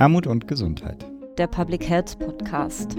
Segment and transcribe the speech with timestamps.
[0.00, 1.04] Armut und Gesundheit.
[1.36, 2.96] Der Public Health Podcast.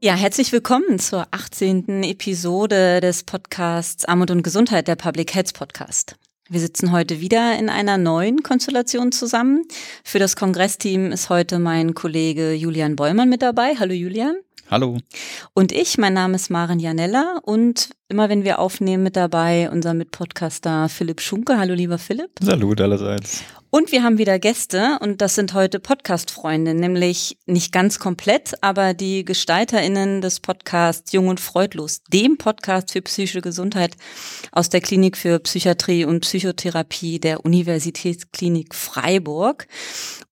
[0.00, 2.04] Ja, herzlich willkommen zur 18.
[2.04, 6.16] Episode des Podcasts Armut und Gesundheit, der Public Health Podcast.
[6.48, 9.66] Wir sitzen heute wieder in einer neuen Konstellation zusammen.
[10.04, 13.74] Für das Kongressteam ist heute mein Kollege Julian Bollmann mit dabei.
[13.78, 14.36] Hallo Julian.
[14.74, 14.98] Hallo.
[15.52, 19.94] Und ich, mein Name ist Maren Janella und immer wenn wir aufnehmen mit dabei unser
[19.94, 21.58] Mitpodcaster Philipp Schunke.
[21.58, 22.30] Hallo lieber Philipp.
[22.40, 23.44] Salut allerseits.
[23.70, 28.94] Und wir haben wieder Gäste und das sind heute Podcast-Freunde, nämlich nicht ganz komplett, aber
[28.94, 33.96] die GestalterInnen des Podcasts Jung und Freudlos, dem Podcast für psychische Gesundheit
[34.50, 39.68] aus der Klinik für Psychiatrie und Psychotherapie der Universitätsklinik Freiburg.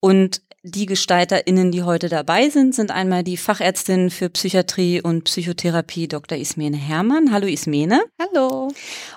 [0.00, 6.06] Und die GestalterInnen, die heute dabei sind, sind einmal die Fachärztin für Psychiatrie und Psychotherapie
[6.06, 6.38] Dr.
[6.38, 7.32] Ismene Herrmann.
[7.32, 8.00] Hallo Ismene.
[8.20, 8.70] Hallo.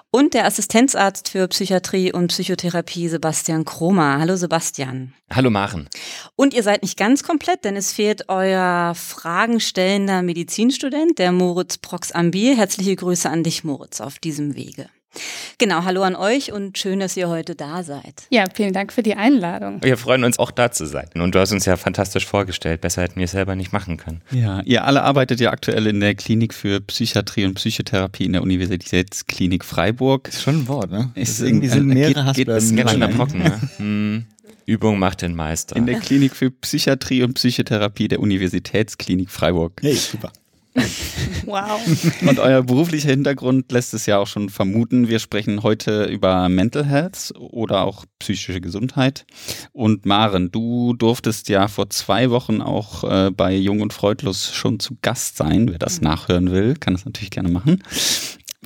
[0.09, 4.17] Und der Assistenzarzt für Psychiatrie und Psychotherapie Sebastian Kromer.
[4.19, 5.13] Hallo Sebastian.
[5.31, 5.87] Hallo Maren.
[6.35, 12.57] Und ihr seid nicht ganz komplett, denn es fehlt euer fragenstellender Medizinstudent, der Moritz Prox-Ambier.
[12.57, 14.89] Herzliche Grüße an dich, Moritz, auf diesem Wege.
[15.57, 18.23] Genau, hallo an euch und schön, dass ihr heute da seid.
[18.29, 19.81] Ja, vielen Dank für die Einladung.
[19.83, 21.07] Wir freuen uns auch da zu sein.
[21.15, 22.81] Und du hast uns ja fantastisch vorgestellt.
[22.81, 24.21] Besser hätten wir es selber nicht machen können.
[24.31, 28.41] Ja, ihr alle arbeitet ja aktuell in der Klinik für Psychiatrie und Psychotherapie in der
[28.41, 30.27] Universitätsklinik Freiburg.
[30.27, 31.11] Ist schon ein Wort, ne?
[31.15, 33.61] Ist irgendwie sind mehrere geht, geht, ist ganz schön erprocken, ne?
[33.77, 34.25] hm.
[34.65, 35.75] Übung macht den Meister.
[35.75, 39.73] In der Klinik für Psychiatrie und Psychotherapie der Universitätsklinik Freiburg.
[39.81, 40.31] Hey, super.
[41.45, 41.79] wow.
[42.27, 45.07] Und euer beruflicher Hintergrund lässt es ja auch schon vermuten.
[45.07, 49.25] Wir sprechen heute über Mental Health oder auch psychische Gesundheit.
[49.71, 54.79] Und Maren, du durftest ja vor zwei Wochen auch äh, bei Jung und Freudlos schon
[54.79, 55.69] zu Gast sein.
[55.69, 56.07] Wer das mhm.
[56.07, 57.81] nachhören will, kann das natürlich gerne machen.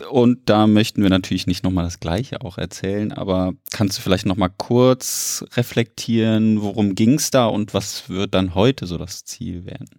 [0.10, 4.26] Und da möchten wir natürlich nicht nochmal das Gleiche auch erzählen, aber kannst du vielleicht
[4.26, 9.66] nochmal kurz reflektieren, worum ging es da und was wird dann heute so das Ziel
[9.66, 9.90] werden?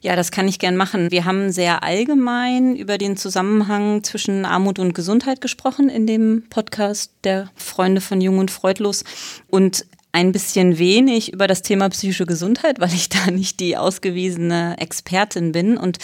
[0.00, 1.10] Ja, das kann ich gern machen.
[1.10, 7.12] Wir haben sehr allgemein über den Zusammenhang zwischen Armut und Gesundheit gesprochen in dem Podcast
[7.24, 9.04] der Freunde von Jung und Freudlos
[9.48, 14.76] und ein bisschen wenig über das Thema psychische Gesundheit, weil ich da nicht die ausgewiesene
[14.78, 15.76] Expertin bin.
[15.76, 15.98] Und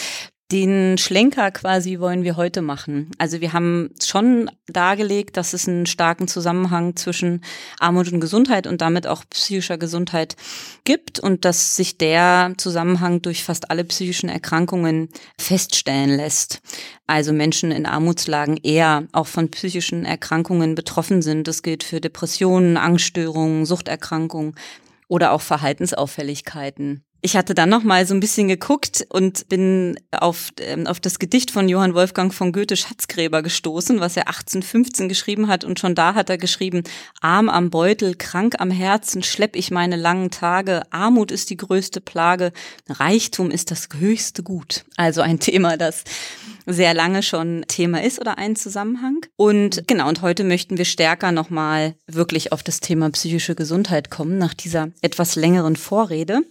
[0.51, 3.09] den Schlenker quasi wollen wir heute machen.
[3.17, 7.43] Also wir haben schon dargelegt, dass es einen starken Zusammenhang zwischen
[7.79, 10.35] Armut und Gesundheit und damit auch psychischer Gesundheit
[10.83, 16.61] gibt und dass sich der Zusammenhang durch fast alle psychischen Erkrankungen feststellen lässt.
[17.07, 21.47] Also Menschen in Armutslagen eher auch von psychischen Erkrankungen betroffen sind.
[21.47, 24.53] Das gilt für Depressionen, Angststörungen, Suchterkrankungen
[25.07, 27.03] oder auch Verhaltensauffälligkeiten.
[27.21, 31.17] Ich hatte dann noch mal so ein bisschen geguckt und bin auf, ähm, auf das
[31.17, 35.63] Gedicht von Johann Wolfgang von Goethe Schatzgräber gestoßen, was er 1815 geschrieben hat.
[35.63, 36.83] Und schon da hat er geschrieben,
[37.21, 40.83] arm am Beutel, krank am Herzen, schlepp ich meine langen Tage.
[40.91, 42.51] Armut ist die größte Plage,
[42.87, 44.85] Reichtum ist das höchste Gut.
[44.95, 46.03] Also ein Thema, das
[46.67, 49.25] sehr lange schon Thema ist oder ein Zusammenhang.
[49.35, 54.37] Und genau, und heute möchten wir stärker nochmal wirklich auf das Thema psychische Gesundheit kommen,
[54.37, 56.41] nach dieser etwas längeren Vorrede.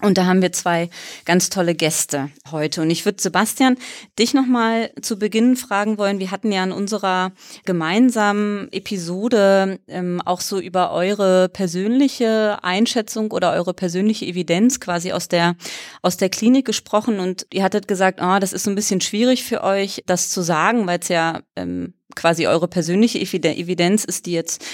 [0.00, 0.90] Und da haben wir zwei
[1.24, 2.82] ganz tolle Gäste heute.
[2.82, 3.76] Und ich würde Sebastian
[4.16, 6.20] dich nochmal zu Beginn fragen wollen.
[6.20, 7.32] Wir hatten ja in unserer
[7.64, 15.26] gemeinsamen Episode ähm, auch so über eure persönliche Einschätzung oder eure persönliche Evidenz quasi aus
[15.26, 15.56] der,
[16.00, 17.18] aus der Klinik gesprochen.
[17.18, 20.42] Und ihr hattet gesagt, ah, das ist so ein bisschen schwierig für euch, das zu
[20.42, 24.64] sagen, weil es ja ähm, quasi eure persönliche Evidenz ist, die jetzt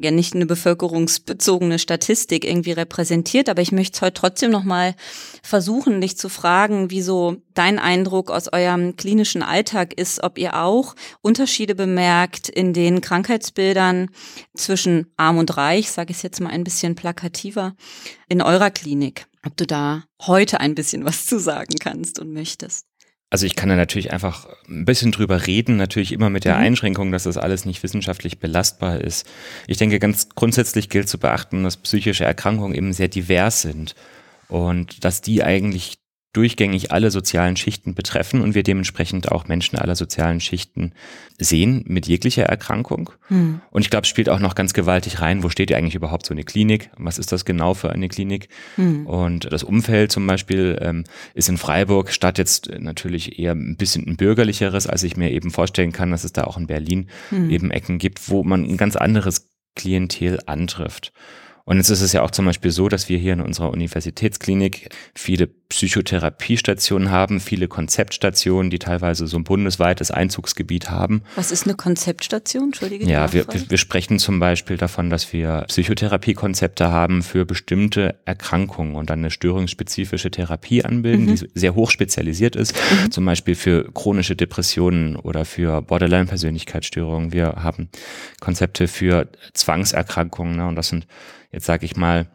[0.00, 4.94] ja nicht eine bevölkerungsbezogene Statistik irgendwie repräsentiert, aber ich möchte heute trotzdem nochmal
[5.42, 10.94] versuchen, dich zu fragen, wieso dein Eindruck aus eurem klinischen Alltag ist, ob ihr auch
[11.20, 14.08] Unterschiede bemerkt in den Krankheitsbildern
[14.54, 17.74] zwischen arm und reich, sage ich es jetzt mal ein bisschen plakativer,
[18.28, 19.26] in eurer Klinik.
[19.44, 22.86] Ob du da heute ein bisschen was zu sagen kannst und möchtest.
[23.32, 26.64] Also ich kann da natürlich einfach ein bisschen drüber reden, natürlich immer mit der mhm.
[26.64, 29.26] Einschränkung, dass das alles nicht wissenschaftlich belastbar ist.
[29.66, 33.94] Ich denke, ganz grundsätzlich gilt zu beachten, dass psychische Erkrankungen eben sehr divers sind
[34.48, 35.94] und dass die eigentlich
[36.32, 40.92] durchgängig alle sozialen Schichten betreffen und wir dementsprechend auch Menschen aller sozialen Schichten
[41.38, 43.10] sehen mit jeglicher Erkrankung.
[43.28, 43.60] Hm.
[43.70, 46.24] Und ich glaube, es spielt auch noch ganz gewaltig rein, wo steht ja eigentlich überhaupt
[46.24, 46.90] so eine Klinik?
[46.96, 48.48] Was ist das genau für eine Klinik?
[48.76, 49.06] Hm.
[49.06, 54.06] Und das Umfeld zum Beispiel ähm, ist in Freiburg statt jetzt natürlich eher ein bisschen
[54.06, 57.50] ein bürgerlicheres, als ich mir eben vorstellen kann, dass es da auch in Berlin hm.
[57.50, 61.12] eben Ecken gibt, wo man ein ganz anderes Klientel antrifft.
[61.72, 64.90] Und jetzt ist es ja auch zum Beispiel so, dass wir hier in unserer Universitätsklinik
[65.14, 71.22] viele Psychotherapiestationen haben, viele Konzeptstationen, die teilweise so ein bundesweites Einzugsgebiet haben.
[71.34, 72.64] Was ist eine Konzeptstation?
[72.64, 73.06] Entschuldige.
[73.06, 79.08] Ja, wir, wir sprechen zum Beispiel davon, dass wir Psychotherapiekonzepte haben für bestimmte Erkrankungen und
[79.08, 81.36] dann eine störungsspezifische Therapie anbilden, mhm.
[81.36, 83.12] die sehr hoch spezialisiert ist, mhm.
[83.12, 87.32] zum Beispiel für chronische Depressionen oder für Borderline-Persönlichkeitsstörungen.
[87.32, 87.88] Wir haben
[88.40, 91.06] Konzepte für Zwangserkrankungen ne, und das sind
[91.52, 92.26] jetzt sage ich mal,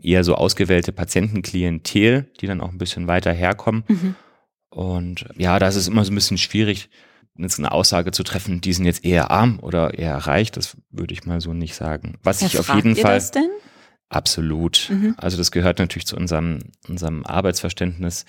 [0.00, 3.84] eher so ausgewählte Patientenklientel, die dann auch ein bisschen weiter herkommen.
[3.88, 4.14] Mhm.
[4.68, 6.90] Und ja, da ist es immer so ein bisschen schwierig,
[7.38, 10.52] jetzt eine Aussage zu treffen, die sind jetzt eher arm oder eher reich.
[10.52, 12.18] Das würde ich mal so nicht sagen.
[12.22, 13.14] Was ich auf jeden ihr Fall.
[13.14, 13.50] Das denn?
[14.08, 14.88] Absolut.
[14.90, 15.14] Mhm.
[15.16, 18.24] Also das gehört natürlich zu unserem, unserem Arbeitsverständnis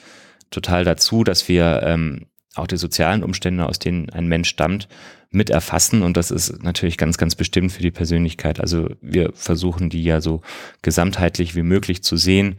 [0.49, 2.27] total dazu, dass wir ähm,
[2.59, 4.87] auch die sozialen Umstände, aus denen ein Mensch stammt,
[5.29, 8.61] mit erfassen und das ist natürlich ganz, ganz bestimmt für die Persönlichkeit.
[8.61, 10.41] Also wir versuchen die ja so
[10.81, 12.55] gesamtheitlich wie möglich zu sehen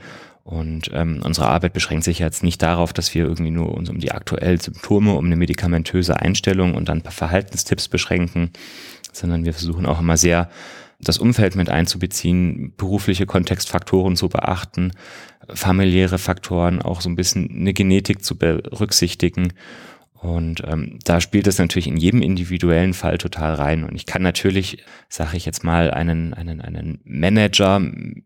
[0.48, 3.98] und ähm, unsere Arbeit beschränkt sich jetzt nicht darauf, dass wir irgendwie nur uns um
[3.98, 8.50] die aktuellen Symptome, um eine medikamentöse Einstellung und dann ein paar Verhaltenstipps beschränken,
[9.12, 10.48] sondern wir versuchen auch immer sehr
[11.00, 14.92] das Umfeld mit einzubeziehen, berufliche Kontextfaktoren zu beachten,
[15.54, 19.52] familiäre Faktoren, auch so ein bisschen eine Genetik zu berücksichtigen
[20.20, 23.84] und ähm, da spielt es natürlich in jedem individuellen Fall total rein.
[23.84, 27.80] Und ich kann natürlich, sage ich jetzt mal, einen, einen, einen Manager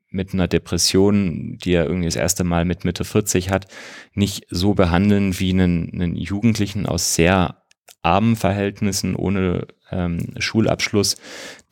[0.08, 3.66] mit einer Depression, die er irgendwie das erste Mal mit Mitte 40 hat,
[4.14, 7.62] nicht so behandeln wie einen, einen Jugendlichen aus sehr
[8.00, 11.16] armen Verhältnissen ohne ähm, Schulabschluss,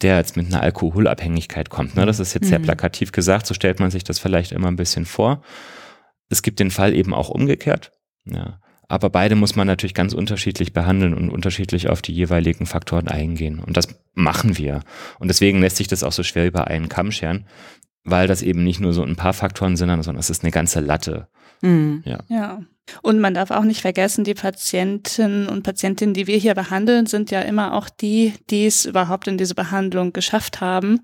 [0.03, 1.97] der jetzt mit einer Alkoholabhängigkeit kommt.
[1.97, 2.07] Ne?
[2.07, 2.49] Das ist jetzt mhm.
[2.49, 5.43] sehr plakativ gesagt, so stellt man sich das vielleicht immer ein bisschen vor.
[6.29, 7.93] Es gibt den Fall eben auch umgekehrt.
[8.25, 8.61] Ja.
[8.89, 13.61] Aber beide muss man natürlich ganz unterschiedlich behandeln und unterschiedlich auf die jeweiligen Faktoren eingehen.
[13.61, 14.81] Und das machen wir.
[15.21, 17.47] Und deswegen lässt sich das auch so schwer über einen Kamm scheren,
[18.03, 20.81] weil das eben nicht nur so ein paar Faktoren sind, sondern es ist eine ganze
[20.81, 21.29] Latte.
[21.63, 22.03] Mhm.
[22.05, 22.19] Ja.
[22.29, 22.63] ja.
[23.03, 27.31] Und man darf auch nicht vergessen, die Patienten und Patientinnen, die wir hier behandeln, sind
[27.31, 31.01] ja immer auch die, die es überhaupt in diese Behandlung geschafft haben.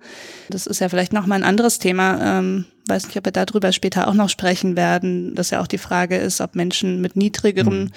[0.49, 2.39] Das ist ja vielleicht nochmal ein anderes Thema.
[2.39, 5.79] Ähm, weiß nicht, ob wir darüber später auch noch sprechen werden, dass ja auch die
[5.79, 7.93] Frage ist, ob Menschen mit niedrigerem mhm.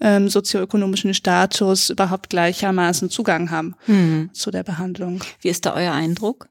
[0.00, 4.30] ähm, sozioökonomischen Status überhaupt gleichermaßen Zugang haben mhm.
[4.32, 5.22] zu der Behandlung.
[5.40, 6.48] Wie ist da euer Eindruck?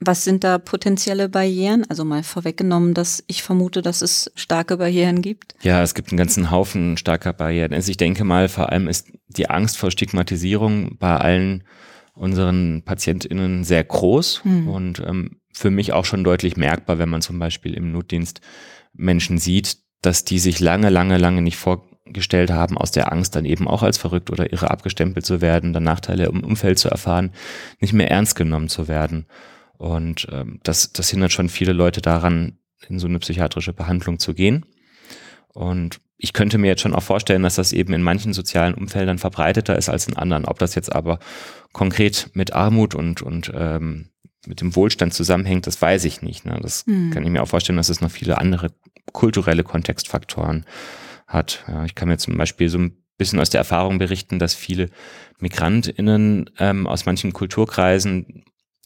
[0.00, 1.84] Was sind da potenzielle Barrieren?
[1.88, 5.56] Also mal vorweggenommen, dass ich vermute, dass es starke Barrieren gibt.
[5.62, 7.72] Ja, es gibt einen ganzen Haufen starker Barrieren.
[7.72, 11.64] Also ich denke mal, vor allem ist die Angst vor Stigmatisierung bei allen
[12.14, 14.68] unseren PatientInnen sehr groß mhm.
[14.68, 18.40] und ähm, für mich auch schon deutlich merkbar, wenn man zum Beispiel im Notdienst
[18.92, 23.44] Menschen sieht, dass die sich lange, lange, lange nicht vorgestellt haben, aus der Angst dann
[23.44, 27.32] eben auch als verrückt oder irre abgestempelt zu werden, dann Nachteile im Umfeld zu erfahren,
[27.80, 29.26] nicht mehr ernst genommen zu werden.
[29.78, 32.58] Und ähm, das, das hindert schon viele Leute daran,
[32.88, 34.66] in so eine psychiatrische Behandlung zu gehen.
[35.48, 39.18] Und ich könnte mir jetzt schon auch vorstellen, dass das eben in manchen sozialen Umfeldern
[39.18, 40.44] verbreiteter ist als in anderen.
[40.44, 41.20] Ob das jetzt aber
[41.72, 44.10] konkret mit Armut und, und ähm,
[44.46, 46.44] mit dem Wohlstand zusammenhängt, das weiß ich nicht.
[46.44, 46.58] Ne?
[46.60, 47.10] Das mhm.
[47.10, 48.72] kann ich mir auch vorstellen, dass es noch viele andere
[49.12, 50.66] kulturelle Kontextfaktoren
[51.26, 51.64] hat.
[51.68, 54.90] Ja, ich kann mir zum Beispiel so ein bisschen aus der Erfahrung berichten, dass viele
[55.38, 58.44] MigrantInnen ähm, aus manchen Kulturkreisen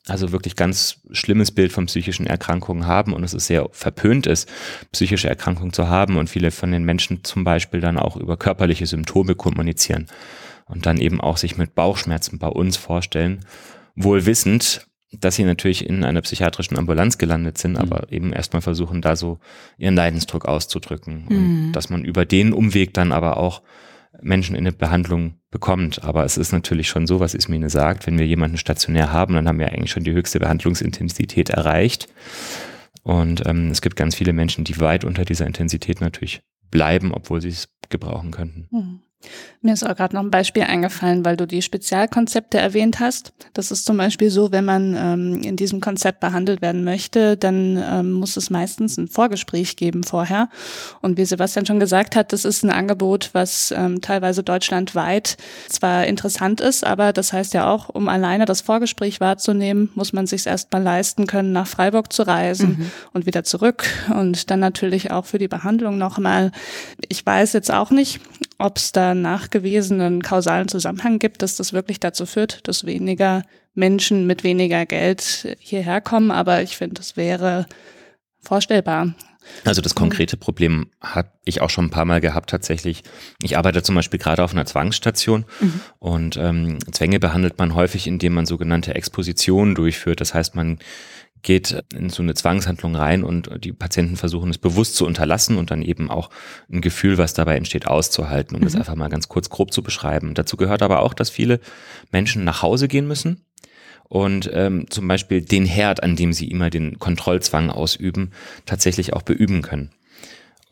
[0.08, 4.48] also wirklich ganz schlimmes Bild von psychischen Erkrankungen haben und es ist sehr verpönt ist,
[4.90, 8.86] psychische Erkrankungen zu haben und viele von den Menschen zum Beispiel dann auch über körperliche
[8.86, 10.08] Symptome kommunizieren
[10.66, 13.44] und dann eben auch sich mit Bauchschmerzen bei uns vorstellen,
[13.94, 17.78] wohl wissend, dass sie natürlich in einer psychiatrischen Ambulanz gelandet sind, mhm.
[17.78, 19.38] aber eben erstmal versuchen, da so
[19.76, 21.26] ihren Leidensdruck auszudrücken.
[21.28, 21.66] Mhm.
[21.66, 23.62] Und dass man über den Umweg dann aber auch
[24.20, 26.04] Menschen in eine Behandlung bekommt.
[26.04, 29.48] Aber es ist natürlich schon so, was Ismine sagt, wenn wir jemanden stationär haben, dann
[29.48, 32.08] haben wir eigentlich schon die höchste Behandlungsintensität erreicht.
[33.02, 37.40] Und ähm, es gibt ganz viele Menschen, die weit unter dieser Intensität natürlich bleiben, obwohl
[37.40, 38.68] sie es gebrauchen könnten.
[38.70, 39.00] Mhm.
[39.64, 43.32] Mir ist auch gerade noch ein Beispiel eingefallen, weil du die Spezialkonzepte erwähnt hast.
[43.54, 47.76] Das ist zum Beispiel so, wenn man ähm, in diesem Konzept behandelt werden möchte, dann
[47.76, 50.48] ähm, muss es meistens ein Vorgespräch geben vorher.
[51.00, 55.36] Und wie Sebastian schon gesagt hat, das ist ein Angebot, was ähm, teilweise deutschlandweit
[55.68, 60.26] zwar interessant ist, aber das heißt ja auch, um alleine das Vorgespräch wahrzunehmen, muss man
[60.26, 62.90] sich erstmal leisten können, nach Freiburg zu reisen mhm.
[63.12, 63.84] und wieder zurück.
[64.12, 66.50] Und dann natürlich auch für die Behandlung nochmal.
[67.08, 68.20] Ich weiß jetzt auch nicht,
[68.62, 73.42] ob es da nachgewiesenen kausalen Zusammenhang gibt, dass das wirklich dazu führt, dass weniger
[73.74, 76.30] Menschen mit weniger Geld hierher kommen.
[76.30, 77.66] Aber ich finde, das wäre
[78.40, 79.14] vorstellbar.
[79.64, 83.02] Also das konkrete Problem habe ich auch schon ein paar Mal gehabt tatsächlich.
[83.42, 85.80] Ich arbeite zum Beispiel gerade auf einer Zwangsstation mhm.
[85.98, 90.20] und ähm, Zwänge behandelt man häufig, indem man sogenannte Expositionen durchführt.
[90.20, 90.78] Das heißt, man
[91.42, 95.70] geht in so eine Zwangshandlung rein und die Patienten versuchen es bewusst zu unterlassen und
[95.70, 96.30] dann eben auch
[96.70, 98.66] ein Gefühl, was dabei entsteht, auszuhalten, um mhm.
[98.66, 100.34] das einfach mal ganz kurz grob zu beschreiben.
[100.34, 101.60] Dazu gehört aber auch, dass viele
[102.12, 103.44] Menschen nach Hause gehen müssen
[104.04, 108.30] und ähm, zum Beispiel den Herd, an dem sie immer den Kontrollzwang ausüben,
[108.66, 109.90] tatsächlich auch beüben können.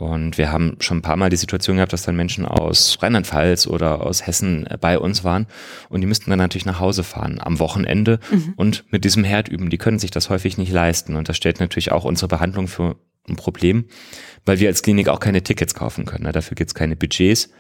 [0.01, 3.67] Und wir haben schon ein paar Mal die Situation gehabt, dass dann Menschen aus Rheinland-Pfalz
[3.67, 5.47] oder aus Hessen bei uns waren
[5.91, 8.55] und die müssten dann natürlich nach Hause fahren am Wochenende mhm.
[8.57, 9.69] und mit diesem Herd üben.
[9.69, 12.97] Die können sich das häufig nicht leisten und das stellt natürlich auch unsere Behandlung für
[13.29, 13.85] ein Problem,
[14.47, 16.25] weil wir als Klinik auch keine Tickets kaufen können.
[16.25, 16.33] Ne?
[16.33, 17.51] Dafür gibt es keine Budgets.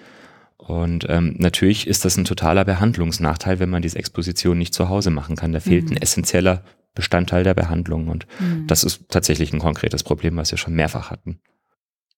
[0.56, 5.10] Und ähm, natürlich ist das ein totaler Behandlungsnachteil, wenn man diese Exposition nicht zu Hause
[5.10, 5.52] machen kann.
[5.52, 5.96] Da fehlt mhm.
[5.96, 8.08] ein essentieller Bestandteil der Behandlung.
[8.08, 8.66] Und mhm.
[8.66, 11.38] das ist tatsächlich ein konkretes Problem, was wir schon mehrfach hatten.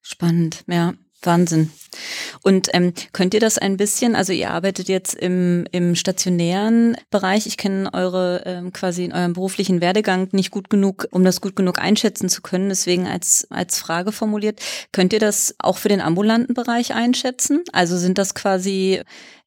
[0.03, 0.95] Spannend, ja.
[1.25, 1.71] Wahnsinn.
[2.43, 7.47] Und ähm, könnt ihr das ein bisschen, also ihr arbeitet jetzt im, im stationären Bereich,
[7.47, 11.55] ich kenne eure ähm, quasi in eurem beruflichen Werdegang nicht gut genug, um das gut
[11.55, 16.01] genug einschätzen zu können, deswegen als, als Frage formuliert, könnt ihr das auch für den
[16.01, 17.63] ambulanten Bereich einschätzen?
[17.73, 19.01] Also sind das quasi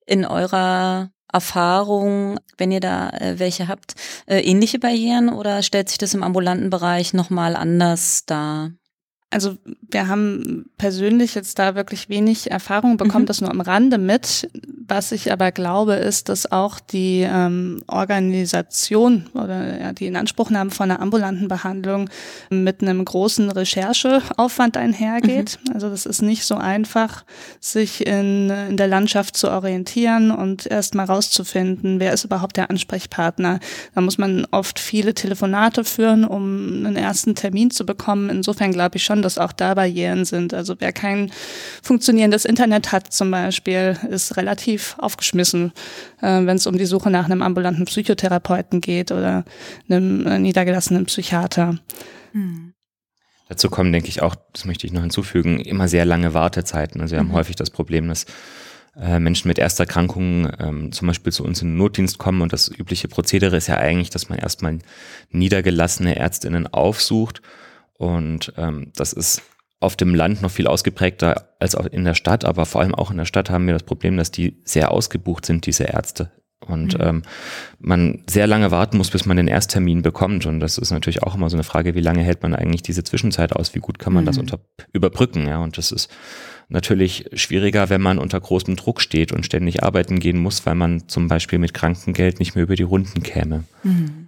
[0.05, 3.95] in eurer Erfahrung, wenn ihr da äh, welche habt,
[4.27, 8.71] äh, ähnliche Barrieren oder stellt sich das im ambulanten Bereich nochmal anders dar?
[9.31, 9.57] Also
[9.89, 13.27] wir haben persönlich jetzt da wirklich wenig Erfahrung, bekommt mhm.
[13.27, 14.49] das nur am Rande mit.
[14.87, 20.91] Was ich aber glaube, ist, dass auch die ähm, Organisation oder ja, die Inanspruchnahme von
[20.91, 22.09] einer ambulanten Behandlung
[22.51, 25.57] mit einem großen Rechercheaufwand einhergeht.
[25.65, 25.73] Mhm.
[25.73, 27.25] Also das ist nicht so einfach,
[27.59, 32.69] sich in, in der Landschaft zu orientieren und erst mal rauszufinden, wer ist überhaupt der
[32.69, 33.59] Ansprechpartner.
[33.95, 38.29] Da muss man oft viele Telefonate führen, um einen ersten Termin zu bekommen.
[38.29, 40.53] Insofern glaube ich schon, dass auch da Barrieren sind.
[40.53, 41.31] Also wer kein
[41.81, 45.71] funktionierendes Internet hat zum Beispiel, ist relativ aufgeschmissen,
[46.21, 49.45] äh, wenn es um die Suche nach einem ambulanten Psychotherapeuten geht oder
[49.89, 51.77] einem äh, niedergelassenen Psychiater.
[52.31, 52.73] Hm.
[53.47, 56.99] Dazu kommen, denke ich auch, das möchte ich noch hinzufügen, immer sehr lange Wartezeiten.
[57.01, 57.29] Also wir mhm.
[57.29, 58.25] haben häufig das Problem, dass
[58.99, 62.69] äh, Menschen mit Ersterkrankungen ähm, zum Beispiel zu uns in den Notdienst kommen und das
[62.69, 64.79] übliche Prozedere ist ja eigentlich, dass man erstmal
[65.31, 67.41] niedergelassene Ärztinnen aufsucht
[67.97, 69.41] und ähm, das ist
[69.79, 73.11] auf dem Land noch viel ausgeprägter als auch in der Stadt, aber vor allem auch
[73.11, 76.31] in der Stadt haben wir das Problem, dass die sehr ausgebucht sind, diese Ärzte.
[76.65, 77.03] Und mhm.
[77.03, 77.21] ähm,
[77.79, 80.45] man sehr lange warten muss, bis man den Ersttermin bekommt.
[80.45, 83.03] Und das ist natürlich auch immer so eine Frage, wie lange hält man eigentlich diese
[83.03, 83.75] Zwischenzeit aus?
[83.75, 84.27] Wie gut kann man mhm.
[84.27, 84.59] das unter,
[84.91, 85.47] überbrücken?
[85.47, 86.09] Ja, und das ist
[86.69, 91.07] natürlich schwieriger, wenn man unter großem Druck steht und ständig arbeiten gehen muss, weil man
[91.07, 93.65] zum Beispiel mit Krankengeld nicht mehr über die Runden käme.
[93.83, 94.24] Mhm.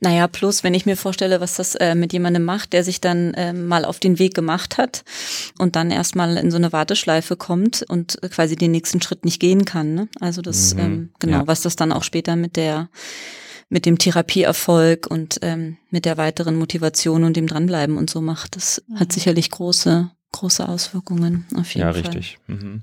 [0.00, 3.34] Naja, plus, wenn ich mir vorstelle, was das äh, mit jemandem macht, der sich dann
[3.34, 5.04] äh, mal auf den Weg gemacht hat
[5.58, 9.64] und dann erstmal in so eine Warteschleife kommt und quasi den nächsten Schritt nicht gehen
[9.64, 9.94] kann.
[9.94, 10.08] Ne?
[10.20, 11.46] Also das, mhm, ähm, genau, ja.
[11.46, 12.88] was das dann auch später mit der
[13.70, 18.56] mit dem Therapieerfolg und ähm, mit der weiteren Motivation und dem Dranbleiben und so macht,
[18.56, 19.00] das mhm.
[19.00, 22.02] hat sicherlich große große Auswirkungen auf jeden ja, Fall.
[22.02, 22.38] Ja, richtig.
[22.46, 22.82] Mhm.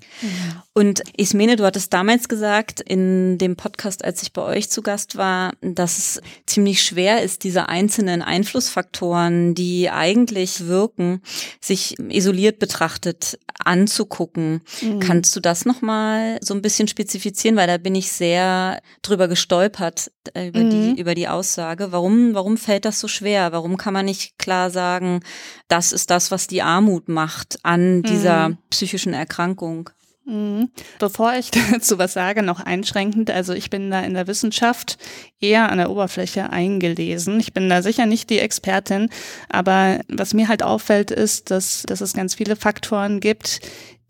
[0.74, 5.16] Und Ismene, du hattest damals gesagt in dem Podcast, als ich bei euch zu Gast
[5.16, 11.22] war, dass es ziemlich schwer ist, diese einzelnen Einflussfaktoren, die eigentlich wirken,
[11.62, 14.62] sich isoliert betrachtet anzugucken.
[14.82, 15.00] Mhm.
[15.00, 20.12] Kannst du das nochmal so ein bisschen spezifizieren, weil da bin ich sehr drüber gestolpert
[20.34, 20.96] äh, über mhm.
[20.96, 21.92] die über die Aussage.
[21.92, 23.52] Warum warum fällt das so schwer?
[23.52, 25.22] Warum kann man nicht klar sagen,
[25.68, 27.35] das ist das, was die Armut macht?
[27.36, 28.58] Macht an dieser mhm.
[28.70, 29.90] psychischen Erkrankung.
[30.26, 30.70] Mhm.
[31.00, 33.30] Bevor ich dazu was sage, noch einschränkend.
[33.30, 34.98] Also ich bin da in der Wissenschaft
[35.40, 37.40] eher an der Oberfläche eingelesen.
[37.40, 39.10] Ich bin da sicher nicht die Expertin,
[39.50, 43.60] aber was mir halt auffällt, ist, dass, dass es ganz viele Faktoren gibt,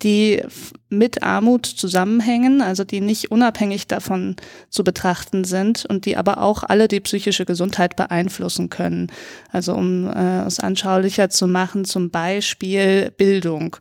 [0.03, 0.41] die
[0.89, 4.35] mit Armut zusammenhängen, also die nicht unabhängig davon
[4.69, 9.11] zu betrachten sind und die aber auch alle die psychische Gesundheit beeinflussen können.
[9.51, 13.77] Also um äh, es anschaulicher zu machen, zum Beispiel Bildung.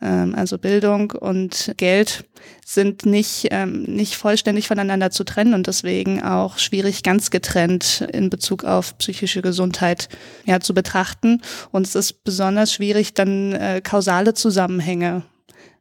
[0.00, 2.24] Ähm, also Bildung und Geld
[2.64, 8.30] sind nicht, ähm, nicht vollständig voneinander zu trennen und deswegen auch schwierig ganz getrennt in
[8.30, 10.08] Bezug auf psychische Gesundheit
[10.44, 11.42] ja, zu betrachten.
[11.72, 15.22] Und es ist besonders schwierig, dann äh, kausale Zusammenhänge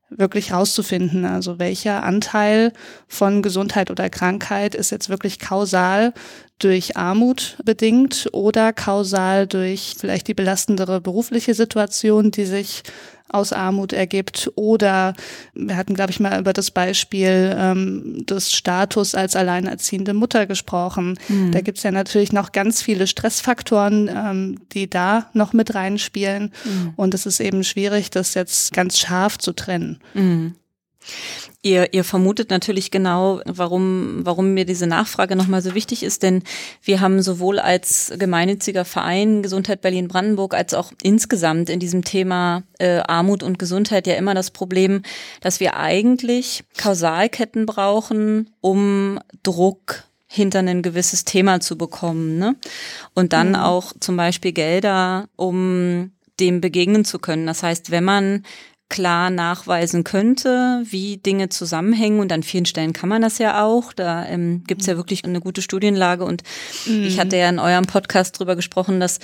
[0.09, 1.25] wirklich rauszufinden.
[1.25, 2.71] Also welcher Anteil
[3.07, 6.13] von Gesundheit oder Krankheit ist jetzt wirklich kausal
[6.59, 12.83] durch Armut bedingt oder kausal durch vielleicht die belastendere berufliche Situation, die sich
[13.29, 14.51] aus Armut ergibt.
[14.55, 15.13] Oder
[15.53, 21.17] wir hatten, glaube ich, mal über das Beispiel ähm, des Status als alleinerziehende Mutter gesprochen.
[21.27, 21.51] Mhm.
[21.51, 26.51] Da gibt's ja natürlich noch ganz viele Stressfaktoren, ähm, die da noch mit reinspielen.
[26.63, 26.93] Mhm.
[26.95, 29.99] Und es ist eben schwierig, das jetzt ganz scharf zu trennen.
[30.13, 30.55] Mhm.
[31.61, 36.43] Ihr, ihr vermutet natürlich genau, warum, warum mir diese Nachfrage nochmal so wichtig ist, denn
[36.83, 42.99] wir haben sowohl als gemeinnütziger Verein Gesundheit Berlin-Brandenburg als auch insgesamt in diesem Thema äh,
[42.99, 45.01] Armut und Gesundheit ja immer das Problem,
[45.41, 52.37] dass wir eigentlich Kausalketten brauchen, um Druck hinter ein gewisses Thema zu bekommen.
[52.37, 52.55] Ne?
[53.13, 53.55] Und dann mhm.
[53.55, 57.47] auch zum Beispiel Gelder, um dem begegnen zu können.
[57.47, 58.43] Das heißt, wenn man
[58.89, 62.19] klar nachweisen könnte, wie Dinge zusammenhängen.
[62.19, 63.93] Und an vielen Stellen kann man das ja auch.
[63.93, 66.23] Da ähm, gibt es ja wirklich eine gute Studienlage.
[66.23, 66.43] Und
[66.85, 67.03] mhm.
[67.03, 69.19] ich hatte ja in eurem Podcast drüber gesprochen, dass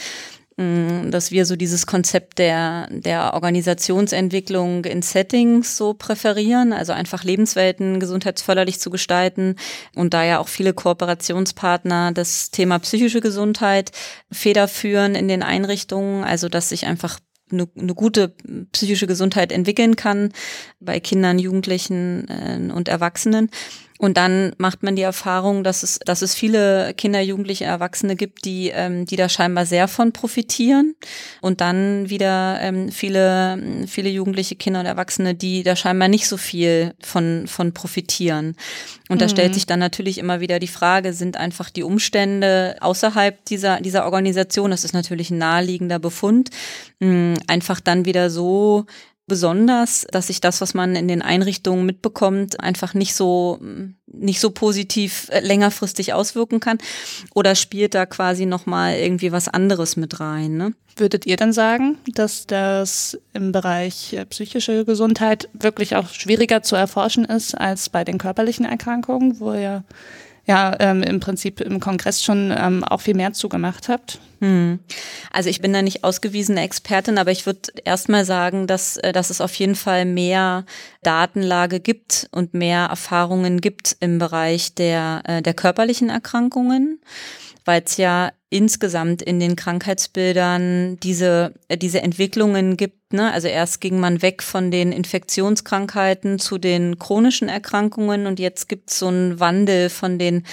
[0.57, 7.23] mm, dass wir so dieses Konzept der, der Organisationsentwicklung in Settings so präferieren, also einfach
[7.23, 9.55] Lebenswelten gesundheitsförderlich zu gestalten
[9.95, 13.91] und da ja auch viele Kooperationspartner das Thema psychische Gesundheit
[14.31, 17.19] federführen in den Einrichtungen, also dass sich einfach
[17.51, 18.33] eine, eine gute
[18.71, 20.31] psychische Gesundheit entwickeln kann
[20.79, 23.49] bei Kindern, Jugendlichen äh, und Erwachsenen.
[24.01, 28.45] Und dann macht man die Erfahrung, dass es, dass es viele Kinder, Jugendliche, Erwachsene gibt,
[28.45, 30.95] die, ähm, die da scheinbar sehr von profitieren.
[31.39, 36.37] Und dann wieder ähm, viele, viele Jugendliche, Kinder und Erwachsene, die da scheinbar nicht so
[36.37, 38.55] viel von, von profitieren.
[39.07, 39.19] Und mhm.
[39.19, 43.81] da stellt sich dann natürlich immer wieder die Frage, sind einfach die Umstände außerhalb dieser,
[43.81, 46.49] dieser Organisation, das ist natürlich ein naheliegender Befund,
[47.01, 48.87] mh, einfach dann wieder so
[49.31, 53.61] besonders, dass sich das, was man in den Einrichtungen mitbekommt, einfach nicht so
[54.13, 56.79] nicht so positiv äh, längerfristig auswirken kann?
[57.33, 60.57] Oder spielt da quasi nochmal irgendwie was anderes mit rein?
[60.57, 60.73] Ne?
[60.97, 66.75] Würdet ihr dann sagen, dass das im Bereich äh, psychische Gesundheit wirklich auch schwieriger zu
[66.75, 69.85] erforschen ist als bei den körperlichen Erkrankungen, wo ihr
[70.45, 74.19] ja ähm, im Prinzip im Kongress schon ähm, auch viel mehr zugemacht habt?
[74.39, 74.79] Hm.
[75.31, 79.29] Also ich bin da nicht ausgewiesene Expertin, aber ich würde erstmal sagen, dass, äh, dass
[79.29, 80.65] es auf jeden Fall mehr
[81.03, 86.99] Datenlage gibt und mehr Erfahrungen gibt im Bereich der, äh, der körperlichen Erkrankungen
[87.65, 93.13] weil es ja insgesamt in den Krankheitsbildern diese, äh, diese Entwicklungen gibt.
[93.13, 93.31] Ne?
[93.31, 98.91] Also erst ging man weg von den Infektionskrankheiten zu den chronischen Erkrankungen und jetzt gibt
[98.91, 100.43] es so einen Wandel von den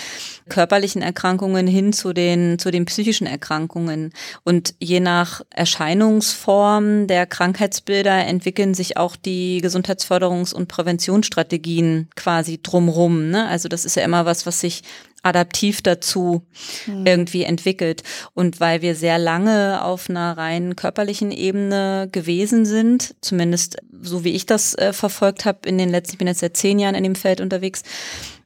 [0.48, 4.12] körperlichen Erkrankungen hin zu den, zu den psychischen Erkrankungen.
[4.44, 13.30] Und je nach Erscheinungsform der Krankheitsbilder entwickeln sich auch die Gesundheitsförderungs- und Präventionsstrategien quasi drumrum.
[13.30, 13.48] Ne?
[13.48, 14.82] Also das ist ja immer was, was sich
[15.22, 16.46] adaptiv dazu
[16.86, 17.06] mhm.
[17.06, 18.02] irgendwie entwickelt.
[18.34, 24.34] Und weil wir sehr lange auf einer rein körperlichen Ebene gewesen sind, zumindest so wie
[24.34, 27.04] ich das äh, verfolgt habe in den letzten, ich bin jetzt seit zehn Jahren in
[27.04, 27.82] dem Feld unterwegs,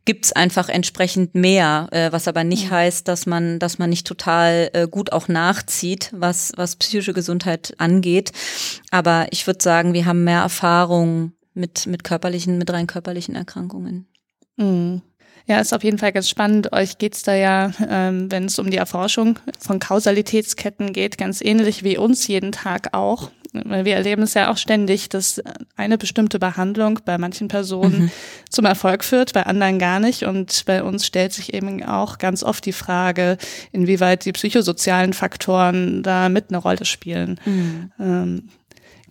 [0.05, 2.71] gibt's einfach entsprechend mehr, äh, was aber nicht mhm.
[2.71, 7.75] heißt, dass man, dass man nicht total äh, gut auch nachzieht, was, was psychische Gesundheit
[7.79, 8.33] angeht.
[8.91, 14.07] Aber ich würde sagen, wir haben mehr Erfahrung mit, mit körperlichen, mit rein körperlichen Erkrankungen.
[14.57, 15.03] Mhm.
[15.47, 16.73] Ja, ist auf jeden Fall ganz spannend.
[16.73, 21.83] Euch geht's da ja, ähm, wenn es um die Erforschung von Kausalitätsketten geht, ganz ähnlich
[21.83, 23.31] wie uns jeden Tag auch.
[23.53, 25.43] Weil wir erleben es ja auch ständig, dass
[25.77, 28.11] eine bestimmte Behandlung bei manchen Personen mhm.
[28.49, 30.23] zum Erfolg führt, bei anderen gar nicht.
[30.23, 33.37] Und bei uns stellt sich eben auch ganz oft die Frage,
[33.71, 37.39] inwieweit die psychosozialen Faktoren da mit eine Rolle spielen.
[37.45, 37.93] Mhm.
[38.01, 38.49] Ähm,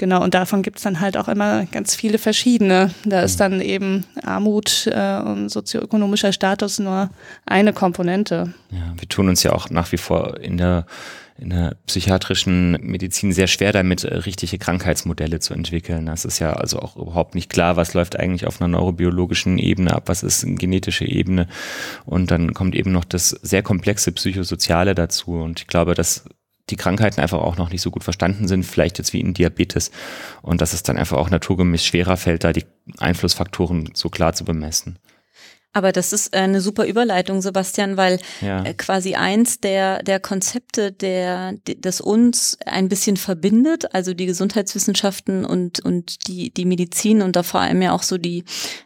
[0.02, 2.90] Genau, und davon gibt es dann halt auch immer ganz viele verschiedene.
[3.06, 7.12] Da ist dann eben Armut äh, und sozioökonomischer Status nur
[7.46, 8.52] eine Komponente.
[8.72, 10.88] Ja, wir tun uns ja auch nach wie vor in der
[11.38, 16.08] in der psychiatrischen Medizin sehr schwer damit, äh, richtige Krankheitsmodelle zu entwickeln.
[16.08, 19.94] Das ist ja also auch überhaupt nicht klar, was läuft eigentlich auf einer neurobiologischen Ebene
[19.94, 21.48] ab, was ist eine genetische Ebene.
[22.08, 25.34] Und dann kommt eben noch das sehr komplexe Psychosoziale dazu.
[25.34, 26.26] Und ich glaube, dass
[26.72, 29.92] die Krankheiten einfach auch noch nicht so gut verstanden sind, vielleicht jetzt wie in Diabetes.
[30.42, 32.66] Und dass es dann einfach auch naturgemäß schwerer fällt, da die
[32.98, 34.98] Einflussfaktoren so klar zu bemessen.
[35.74, 38.64] Aber das ist eine super Überleitung, Sebastian, weil ja.
[38.64, 45.46] Äh, quasi eins der, der Konzepte, der, das uns ein bisschen verbindet, also die Gesundheitswissenschaften
[45.46, 48.44] und, und die, die Medizin und da vor allem ja auch so die,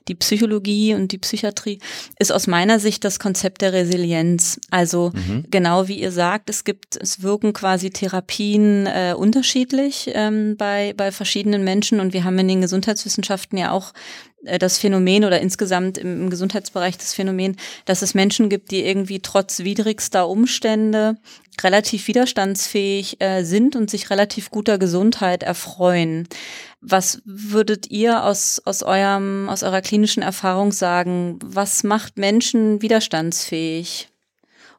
[0.07, 1.79] die Psychologie und die Psychiatrie,
[2.19, 4.59] ist aus meiner Sicht das Konzept der Resilienz.
[4.69, 5.45] Also mhm.
[5.49, 11.11] genau wie ihr sagt, es gibt, es wirken quasi Therapien äh, unterschiedlich ähm, bei, bei
[11.11, 15.97] verschiedenen Menschen und wir haben in den Gesundheitswissenschaften ja auch äh, das Phänomen oder insgesamt
[15.97, 21.17] im, im, Gesundheitsbereich das Phänomen, dass es Menschen gibt, die irgendwie trotz widrigster Umstände
[21.61, 26.27] relativ widerstandsfähig äh, sind und sich relativ guter Gesundheit erfreuen.
[26.81, 31.39] Was würdet ihr aus, aus, eurem, aus eurer klinischen Erfahrung sagen?
[31.43, 34.09] Was macht Menschen widerstandsfähig?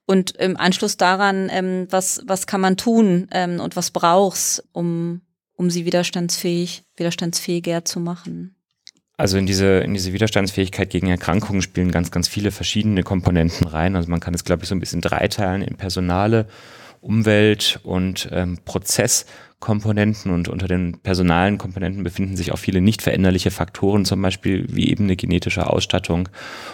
[0.07, 5.21] Und im Anschluss daran, ähm, was, was kann man tun ähm, und was brauchst, um,
[5.57, 8.56] um sie widerstandsfähig, widerstandsfähiger zu machen?
[9.19, 13.97] Also in diese, in diese Widerstandsfähigkeit gegen Erkrankungen spielen ganz, ganz viele verschiedene Komponenten rein.
[13.97, 16.47] Also man kann es, glaube ich, so ein bisschen dreiteilen in Personale,
[17.01, 20.31] Umwelt und ähm, Prozesskomponenten.
[20.31, 24.91] Und unter den personalen Komponenten befinden sich auch viele nicht veränderliche Faktoren, zum Beispiel wie
[24.91, 26.29] eben eine genetische Ausstattung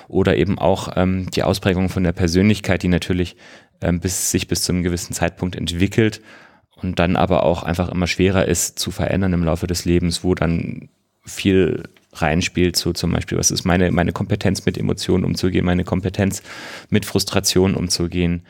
[0.09, 3.37] oder eben auch ähm, die Ausprägung von der Persönlichkeit, die natürlich
[3.81, 6.21] ähm, bis, sich bis zu einem gewissen Zeitpunkt entwickelt
[6.75, 10.35] und dann aber auch einfach immer schwerer ist zu verändern im Laufe des Lebens, wo
[10.35, 10.89] dann
[11.25, 16.43] viel reinspielt, so zum Beispiel, was ist meine, meine Kompetenz mit Emotionen umzugehen, meine Kompetenz
[16.91, 18.45] mit Frustration umzugehen,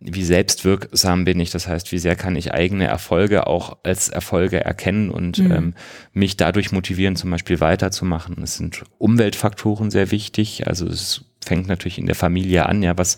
[0.00, 4.64] wie selbstwirksam bin ich, das heißt, wie sehr kann ich eigene Erfolge auch als Erfolge
[4.64, 5.50] erkennen und mhm.
[5.50, 5.74] ähm,
[6.12, 8.40] mich dadurch motivieren, zum Beispiel weiterzumachen.
[8.42, 13.16] Es sind Umweltfaktoren sehr wichtig, also es fängt natürlich in der Familie an, ja, was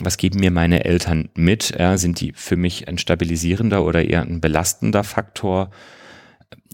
[0.00, 1.74] was geben mir meine Eltern mit?
[1.76, 5.70] Ja, sind die für mich ein stabilisierender oder eher ein belastender Faktor?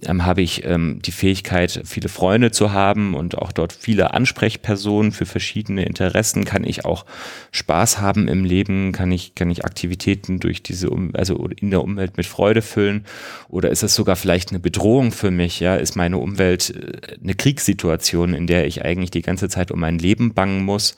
[0.02, 5.12] Ähm, habe ich ähm, die Fähigkeit, viele Freunde zu haben und auch dort viele Ansprechpersonen
[5.12, 6.44] für verschiedene Interessen.
[6.44, 7.04] Kann ich auch
[7.52, 8.92] Spaß haben im Leben?
[8.92, 13.04] Kann ich, kann ich Aktivitäten durch diese, um also in der Umwelt mit Freude füllen?
[13.48, 15.60] Oder ist es sogar vielleicht eine Bedrohung für mich?
[15.60, 19.80] Ja, ist meine Umwelt äh, eine Kriegssituation, in der ich eigentlich die ganze Zeit um
[19.80, 20.96] mein Leben bangen muss?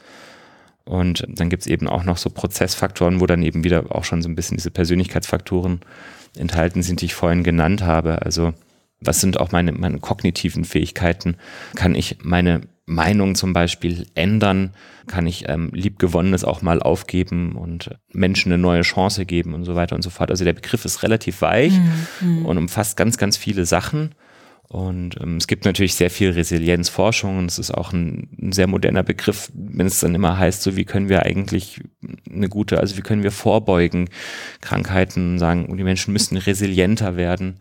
[0.85, 4.29] Und dann gibt's eben auch noch so Prozessfaktoren, wo dann eben wieder auch schon so
[4.29, 5.81] ein bisschen diese Persönlichkeitsfaktoren
[6.39, 8.23] enthalten sind, die ich vorhin genannt habe.
[8.23, 8.55] Also
[9.07, 11.37] was sind auch meine, meine kognitiven Fähigkeiten?
[11.75, 14.73] Kann ich meine Meinung zum Beispiel ändern?
[15.07, 19.75] Kann ich ähm, Liebgewonnenes auch mal aufgeben und Menschen eine neue Chance geben und so
[19.75, 20.31] weiter und so fort?
[20.31, 21.75] Also der Begriff ist relativ weich
[22.21, 22.47] mhm.
[22.47, 24.15] und umfasst ganz, ganz viele Sachen.
[24.69, 28.67] Und ähm, es gibt natürlich sehr viel Resilienzforschung und es ist auch ein, ein, sehr
[28.67, 31.83] moderner Begriff, wenn es dann immer heißt, so wie können wir eigentlich
[32.29, 34.09] eine gute, also wie können wir vorbeugen
[34.61, 37.61] Krankheiten, sagen, die Menschen müssen resilienter werden.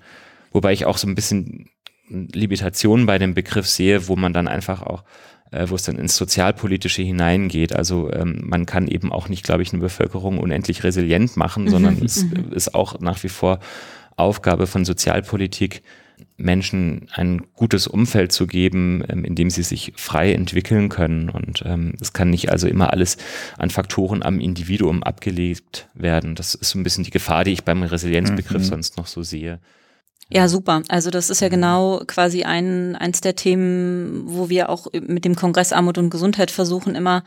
[0.55, 1.69] Wobei ich auch so ein bisschen
[2.07, 5.03] Limitationen bei dem Begriff sehe, wo man dann einfach auch,
[5.51, 7.75] äh, wo es dann ins Sozialpolitische hineingeht.
[7.75, 11.97] Also ähm, man kann eben auch nicht, glaube ich, eine Bevölkerung unendlich resilient machen, sondern
[11.97, 12.53] mhm, es mhm.
[12.53, 13.59] ist auch nach wie vor
[14.15, 15.81] Aufgabe von Sozialpolitik,
[16.37, 21.27] Menschen ein gutes Umfeld zu geben, ähm, in dem sie sich frei entwickeln können.
[21.27, 23.17] Und ähm, es kann nicht also immer alles
[23.57, 26.33] an Faktoren am Individuum abgelegt werden.
[26.35, 28.67] Das ist so ein bisschen die Gefahr, die ich beim Resilienzbegriff mhm.
[28.67, 29.59] sonst noch so sehe.
[30.31, 30.81] Ja, super.
[30.87, 35.35] Also das ist ja genau quasi ein, eins der Themen, wo wir auch mit dem
[35.35, 37.23] Kongress Armut und Gesundheit versuchen, immer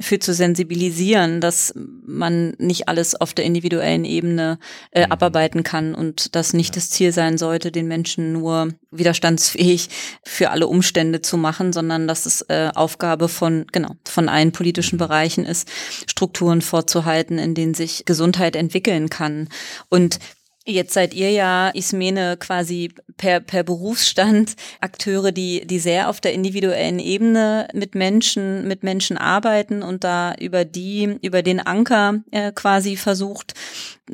[0.00, 1.72] für zu sensibilisieren, dass
[2.04, 4.58] man nicht alles auf der individuellen Ebene
[4.90, 5.12] äh, mhm.
[5.12, 9.88] abarbeiten kann und das nicht das Ziel sein sollte, den Menschen nur widerstandsfähig
[10.24, 14.96] für alle Umstände zu machen, sondern dass es äh, Aufgabe von, genau, von allen politischen
[14.96, 15.00] mhm.
[15.00, 15.68] Bereichen ist,
[16.08, 19.48] Strukturen vorzuhalten, in denen sich Gesundheit entwickeln kann.
[19.88, 20.18] Und
[20.64, 26.34] Jetzt seid ihr ja, Ismene, quasi per, per Berufsstand Akteure, die, die sehr auf der
[26.34, 32.52] individuellen Ebene mit Menschen, mit Menschen arbeiten und da über die, über den Anker äh,
[32.52, 33.54] quasi versucht,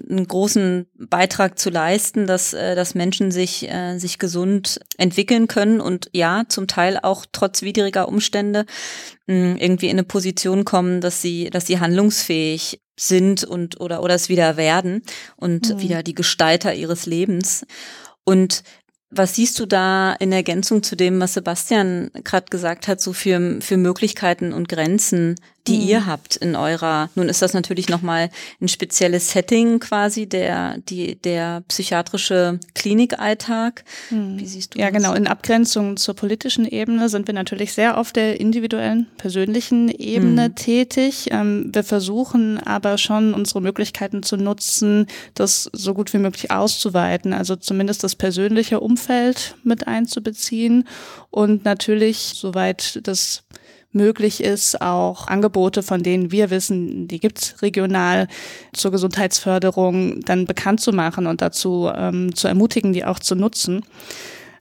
[0.09, 5.83] einen großen Beitrag zu leisten, dass, äh, dass Menschen sich, äh, sich gesund entwickeln können
[5.83, 8.65] und ja, zum Teil auch trotz widriger Umstände
[9.27, 14.29] irgendwie in eine Position kommen, dass sie, dass sie handlungsfähig sind und oder oder es
[14.29, 15.03] wieder werden
[15.37, 15.81] und mhm.
[15.81, 17.65] wieder die Gestalter ihres Lebens.
[18.25, 18.63] Und
[19.11, 23.59] was siehst du da in Ergänzung zu dem, was Sebastian gerade gesagt hat, so für,
[23.61, 25.37] für Möglichkeiten und Grenzen,
[25.69, 25.89] die mhm.
[25.89, 31.17] ihr habt in eurer, nun ist das natürlich nochmal ein spezielles Setting quasi, der, die,
[31.17, 33.85] der psychiatrische Klinikalltag.
[34.11, 34.39] Mhm.
[34.39, 34.97] Wie siehst du Ja, das?
[34.97, 35.15] genau.
[35.15, 40.55] In Abgrenzung zur politischen Ebene sind wir natürlich sehr auf der individuellen, persönlichen Ebene mhm.
[40.55, 41.29] tätig.
[41.31, 47.33] Ähm, wir versuchen aber schon unsere Möglichkeiten zu nutzen, das so gut wie möglich auszuweiten,
[47.33, 50.89] also zumindest das persönliche Umfeld mit einzubeziehen
[51.31, 53.45] und natürlich, soweit das
[53.93, 58.29] möglich ist, auch Angebote, von denen wir wissen, die gibt's regional
[58.73, 63.83] zur Gesundheitsförderung, dann bekannt zu machen und dazu ähm, zu ermutigen, die auch zu nutzen.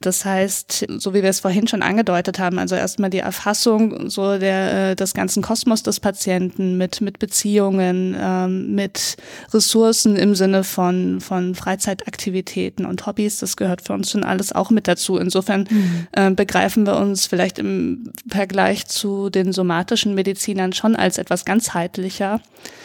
[0.00, 4.38] Das heißt, so wie wir es vorhin schon angedeutet haben, also erstmal die Erfassung so
[4.38, 9.16] der, äh, des ganzen Kosmos des Patienten mit, mit Beziehungen, ähm, mit
[9.52, 14.70] Ressourcen im Sinne von, von Freizeitaktivitäten und Hobbys, das gehört für uns schon alles auch
[14.70, 15.18] mit dazu.
[15.18, 16.06] Insofern mhm.
[16.12, 22.40] äh, begreifen wir uns vielleicht im Vergleich zu den somatischen Medizinern schon als etwas ganzheitlicher.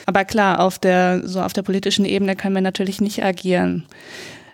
[0.05, 3.85] Aber klar, auf der, so auf der politischen Ebene können wir natürlich nicht agieren.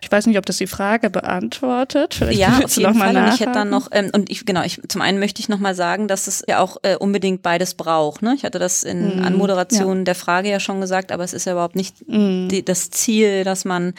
[0.02, 2.14] Ich weiß nicht, ob das die Frage beantwortet.
[2.14, 3.16] Vielleicht ja, auf jeden Fall.
[3.16, 5.60] Und ich hätte dann noch, ähm, und ich, genau, ich, zum einen möchte ich noch
[5.60, 8.22] mal sagen, dass es ja auch äh, unbedingt beides braucht.
[8.22, 8.34] Ne?
[8.36, 10.04] Ich hatte das in mm, Anmoderation ja.
[10.06, 12.48] der Frage ja schon gesagt, aber es ist ja überhaupt nicht mm.
[12.48, 13.94] die, das Ziel, dass man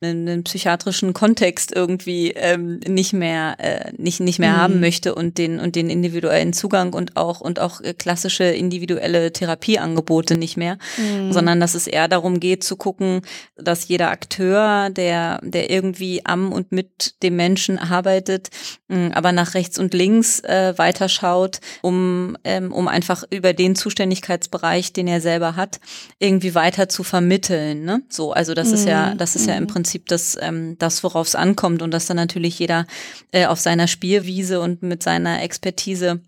[0.00, 4.56] einen, einen psychiatrischen Kontext irgendwie ähm, nicht mehr äh, nicht nicht mehr mhm.
[4.56, 10.36] haben möchte und den und den individuellen Zugang und auch und auch klassische individuelle Therapieangebote
[10.36, 11.32] nicht mehr, mhm.
[11.32, 13.22] sondern dass es eher darum geht zu gucken,
[13.56, 18.50] dass jeder Akteur, der der irgendwie am und mit dem Menschen arbeitet,
[18.86, 24.92] mh, aber nach rechts und links äh, weiterschaut, um ähm, um einfach über den Zuständigkeitsbereich,
[24.92, 25.80] den er selber hat,
[26.20, 27.84] irgendwie weiter zu vermitteln.
[27.84, 28.02] Ne?
[28.08, 28.74] So, also das mhm.
[28.74, 29.68] ist ja das ist ja im mhm.
[29.88, 32.86] Prinzip das ähm, das worauf es ankommt und dass dann natürlich jeder
[33.32, 36.20] äh, auf seiner Spielwiese und mit seiner Expertise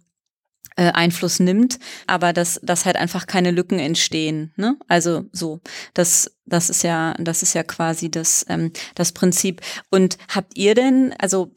[0.76, 4.52] Einfluss nimmt, aber dass, dass halt einfach keine Lücken entstehen.
[4.56, 4.76] Ne?
[4.88, 5.60] Also so,
[5.94, 9.60] das, das ist ja, das ist ja quasi das, ähm, das Prinzip.
[9.90, 11.52] Und habt ihr denn, also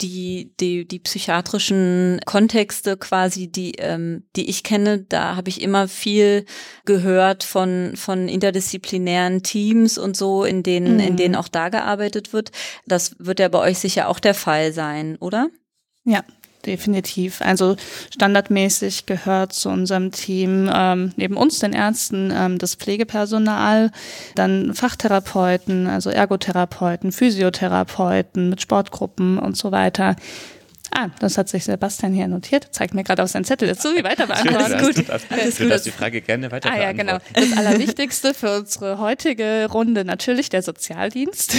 [0.00, 5.88] die, die, die psychiatrischen Kontexte quasi, die, ähm, die ich kenne, da habe ich immer
[5.88, 6.44] viel
[6.84, 11.00] gehört von, von interdisziplinären Teams und so, in denen, mhm.
[11.00, 12.50] in denen auch da gearbeitet wird.
[12.86, 15.48] Das wird ja bei euch sicher auch der Fall sein, oder?
[16.04, 16.22] Ja,
[16.66, 17.40] definitiv.
[17.40, 17.76] Also
[18.12, 23.90] standardmäßig gehört zu unserem Team ähm, neben uns, den Ärzten, ähm, das Pflegepersonal,
[24.34, 30.16] dann Fachtherapeuten, also Ergotherapeuten, Physiotherapeuten mit Sportgruppen und so weiter.
[30.98, 32.68] Ah, das hat sich Sebastian hier notiert.
[32.70, 34.72] Zeigt mir gerade auf seinen Zettel dazu, wie weiter beantworten.
[34.72, 35.10] Alles gut.
[35.10, 35.66] Alles gut.
[35.66, 37.18] Du darfst die Frage gerne weiter Ah ja, genau.
[37.34, 41.54] Das Allerwichtigste für unsere heutige Runde natürlich der Sozialdienst,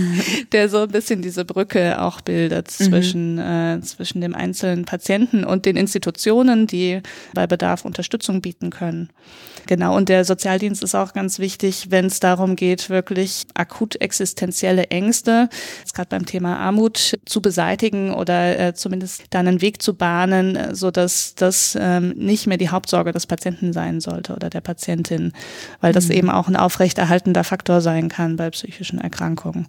[0.52, 2.84] der so ein bisschen diese Brücke auch bildet mhm.
[2.84, 7.00] zwischen, äh, zwischen dem einzelnen Patienten und den Institutionen, die
[7.32, 9.08] bei Bedarf Unterstützung bieten können.
[9.66, 14.88] Genau, und der Sozialdienst ist auch ganz wichtig, wenn es darum geht, wirklich akut existenzielle
[14.90, 15.48] Ängste,
[15.94, 20.90] gerade beim Thema Armut, zu beseitigen oder äh, zumindest dann einen Weg zu bahnen, so
[20.90, 25.32] dass das ähm, nicht mehr die Hauptsorge des Patienten sein sollte oder der Patientin,
[25.80, 26.12] weil das mhm.
[26.12, 29.68] eben auch ein aufrechterhaltender Faktor sein kann bei psychischen Erkrankungen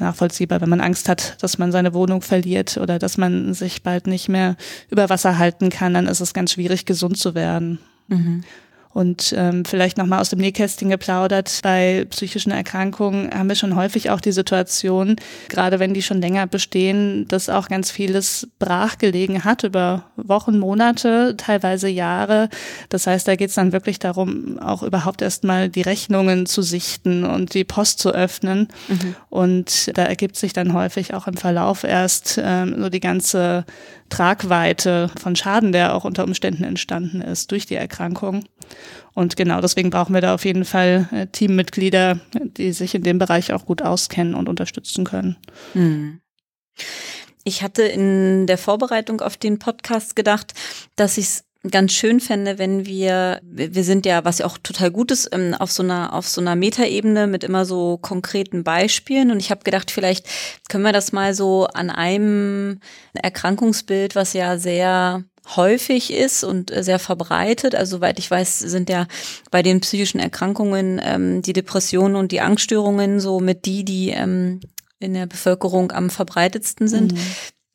[0.00, 4.06] nachvollziehbar, wenn man Angst hat, dass man seine Wohnung verliert oder dass man sich bald
[4.06, 4.56] nicht mehr
[4.90, 7.78] über Wasser halten kann, dann ist es ganz schwierig, gesund zu werden.
[8.08, 8.44] Mhm.
[8.92, 14.10] Und ähm, vielleicht nochmal aus dem Nähkästchen geplaudert, bei psychischen Erkrankungen haben wir schon häufig
[14.10, 15.16] auch die Situation,
[15.48, 21.36] gerade wenn die schon länger bestehen, dass auch ganz vieles brachgelegen hat über Wochen, Monate,
[21.36, 22.48] teilweise Jahre.
[22.88, 27.24] Das heißt, da geht es dann wirklich darum, auch überhaupt erstmal die Rechnungen zu sichten
[27.24, 28.68] und die Post zu öffnen.
[28.88, 29.14] Mhm.
[29.28, 33.64] Und da ergibt sich dann häufig auch im Verlauf erst ähm, so die ganze
[34.08, 38.44] Tragweite von Schaden, der auch unter Umständen entstanden ist durch die Erkrankung.
[39.14, 43.18] Und genau deswegen brauchen wir da auf jeden Fall äh, Teammitglieder, die sich in dem
[43.18, 45.36] Bereich auch gut auskennen und unterstützen können.
[45.72, 46.20] Hm.
[47.44, 50.54] Ich hatte in der Vorbereitung auf den Podcast gedacht,
[50.96, 54.90] dass ich es ganz schön fände, wenn wir, wir sind ja, was ja auch total
[54.90, 59.30] gut ist, ähm, auf so einer, auf so einer Metaebene mit immer so konkreten Beispielen.
[59.30, 60.26] Und ich habe gedacht, vielleicht
[60.68, 62.80] können wir das mal so an einem
[63.14, 65.24] Erkrankungsbild, was ja sehr
[65.56, 67.74] häufig ist und sehr verbreitet.
[67.74, 69.06] Also soweit ich weiß, sind ja
[69.50, 74.60] bei den psychischen Erkrankungen ähm, die Depressionen und die Angststörungen so mit die, die ähm,
[74.98, 77.12] in der Bevölkerung am verbreitetsten sind.
[77.12, 77.20] Mhm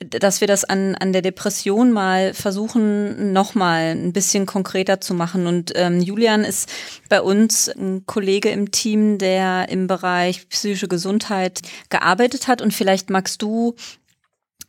[0.04, 5.48] dass wir das an, an der Depression mal versuchen, nochmal ein bisschen konkreter zu machen.
[5.48, 6.70] Und ähm, Julian ist
[7.10, 12.62] bei uns ein Kollege im Team, der im Bereich psychische Gesundheit gearbeitet hat.
[12.62, 13.76] Und vielleicht magst du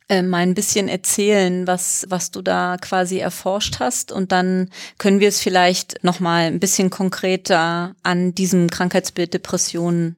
[0.07, 4.11] äh, mal ein bisschen erzählen, was, was du da quasi erforscht hast.
[4.11, 10.15] Und dann können wir es vielleicht nochmal ein bisschen konkreter an diesem Krankheitsbild Depression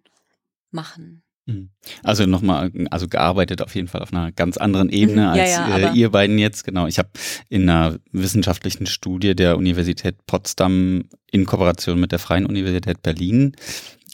[0.72, 1.24] machen.
[1.48, 1.70] Mhm.
[2.04, 5.28] Also nochmal, also gearbeitet auf jeden Fall auf einer ganz anderen Ebene mhm.
[5.30, 6.66] als ja, ja, äh, ihr beiden jetzt.
[6.66, 7.10] Genau, ich habe
[7.48, 13.56] in einer wissenschaftlichen Studie der Universität Potsdam in Kooperation mit der Freien Universität Berlin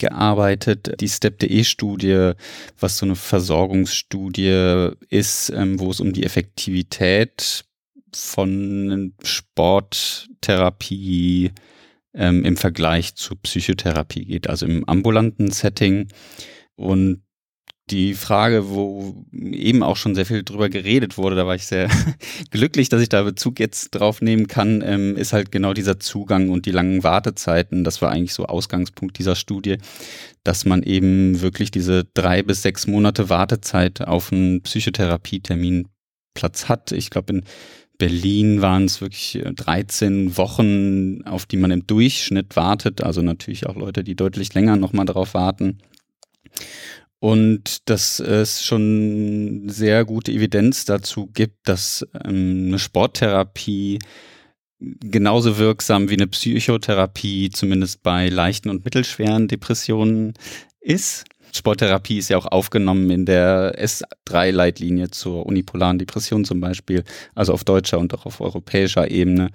[0.04, 1.00] gearbeitet.
[1.00, 2.34] Die Step.de-Studie,
[2.80, 7.64] was so eine Versorgungsstudie ist, ähm, wo es um die Effektivität
[8.14, 11.52] von Sporttherapie
[12.14, 16.10] ähm, im Vergleich zu Psychotherapie geht, also im ambulanten Setting.
[16.76, 17.22] Und
[17.90, 21.90] die Frage, wo eben auch schon sehr viel drüber geredet wurde, da war ich sehr
[22.52, 26.50] glücklich, dass ich da Bezug jetzt drauf nehmen kann, ähm, ist halt genau dieser Zugang
[26.50, 27.84] und die langen Wartezeiten.
[27.84, 29.78] Das war eigentlich so Ausgangspunkt dieser Studie,
[30.44, 35.90] dass man eben wirklich diese drei bis sechs Monate Wartezeit auf einen Psychotherapietermin
[36.34, 36.94] Platz hat.
[36.94, 37.44] Ich glaube, in
[37.98, 43.04] Berlin waren es wirklich 13 äh, Wochen, auf die man im Durchschnitt wartet.
[43.04, 45.80] Also natürlich auch Leute, die deutlich länger nochmal darauf warten.
[47.24, 54.00] Und dass es schon sehr gute Evidenz dazu gibt, dass ähm, eine Sporttherapie
[54.78, 60.34] genauso wirksam wie eine Psychotherapie, zumindest bei leichten und mittelschweren Depressionen
[60.82, 61.24] ist.
[61.54, 67.06] Sporttherapie ist ja auch aufgenommen in der S3-Leitlinie zur unipolaren Depression zum Beispiel,
[67.36, 69.50] also auf deutscher und auch auf europäischer Ebene.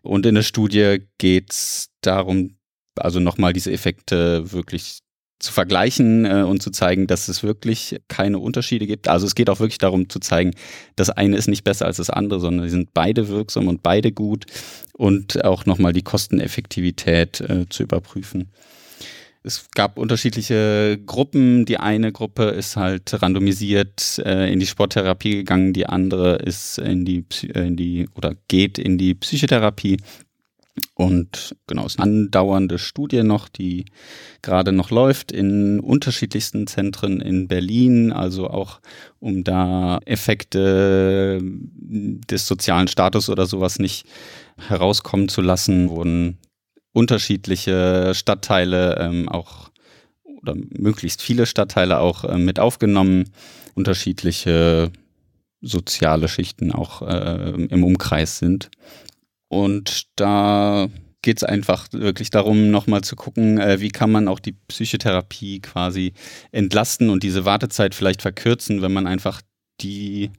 [0.00, 2.56] Und in der Studie geht es darum,
[2.96, 5.03] also nochmal diese Effekte wirklich
[5.38, 9.08] zu vergleichen äh, und zu zeigen, dass es wirklich keine Unterschiede gibt.
[9.08, 10.52] Also es geht auch wirklich darum zu zeigen,
[10.96, 14.12] das eine ist nicht besser als das andere, sondern die sind beide wirksam und beide
[14.12, 14.46] gut
[14.92, 18.52] und auch nochmal die Kosteneffektivität äh, zu überprüfen.
[19.46, 21.66] Es gab unterschiedliche Gruppen.
[21.66, 27.04] Die eine Gruppe ist halt randomisiert äh, in die Sporttherapie gegangen, die andere ist in
[27.04, 29.98] die, äh, in die oder geht in die Psychotherapie.
[30.94, 33.84] Und genau, es ist eine andauernde Studie noch, die
[34.42, 38.80] gerade noch läuft in unterschiedlichsten Zentren in Berlin, also auch
[39.20, 44.06] um da Effekte des sozialen Status oder sowas nicht
[44.68, 46.38] herauskommen zu lassen, wurden
[46.92, 49.70] unterschiedliche Stadtteile ähm, auch
[50.42, 53.30] oder möglichst viele Stadtteile auch äh, mit aufgenommen,
[53.74, 54.90] unterschiedliche
[55.64, 58.70] soziale Schichten auch äh, im Umkreis sind.
[59.48, 60.88] Und da
[61.22, 65.60] geht es einfach wirklich darum, nochmal zu gucken, äh, wie kann man auch die Psychotherapie
[65.60, 66.12] quasi
[66.52, 69.40] entlasten und diese Wartezeit vielleicht verkürzen, wenn man einfach
[69.80, 70.30] die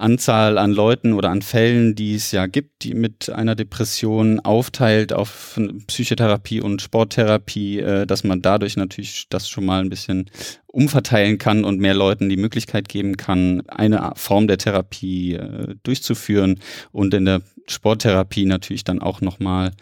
[0.00, 5.12] Anzahl an Leuten oder an Fällen, die es ja gibt, die mit einer Depression aufteilt
[5.12, 10.30] auf Psychotherapie und Sporttherapie, äh, dass man dadurch natürlich das schon mal ein bisschen
[10.66, 16.60] umverteilen kann und mehr Leuten die Möglichkeit geben kann, eine Form der Therapie äh, durchzuführen
[16.92, 19.72] und in der Sporttherapie natürlich dann auch nochmal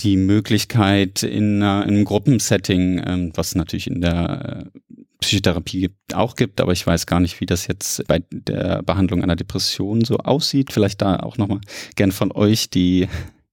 [0.00, 6.36] die Möglichkeit in, in einem Gruppensetting, ähm, was natürlich in der äh, Psychotherapie gibt, auch
[6.36, 10.18] gibt, aber ich weiß gar nicht, wie das jetzt bei der Behandlung einer Depression so
[10.18, 10.72] aussieht.
[10.72, 11.60] Vielleicht da auch nochmal
[11.96, 13.08] gern von euch die,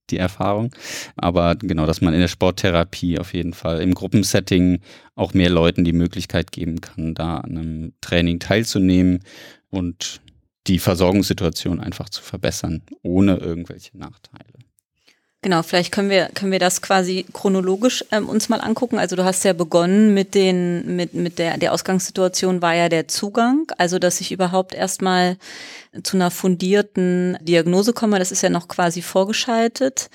[0.10, 0.76] die Erfahrung.
[1.16, 4.82] Aber genau, dass man in der Sporttherapie auf jeden Fall im Gruppensetting
[5.16, 9.20] auch mehr Leuten die Möglichkeit geben kann, da an einem Training teilzunehmen
[9.70, 10.22] und
[10.68, 14.61] die Versorgungssituation einfach zu verbessern, ohne irgendwelche Nachteile.
[15.44, 19.00] Genau, vielleicht können wir, können wir das quasi chronologisch ähm, uns mal angucken.
[19.00, 23.08] Also du hast ja begonnen mit den, mit, mit der, der Ausgangssituation war ja der
[23.08, 25.38] Zugang, also dass ich überhaupt erstmal
[26.04, 28.20] zu einer fundierten Diagnose komme.
[28.20, 30.10] Das ist ja noch quasi vorgeschaltet.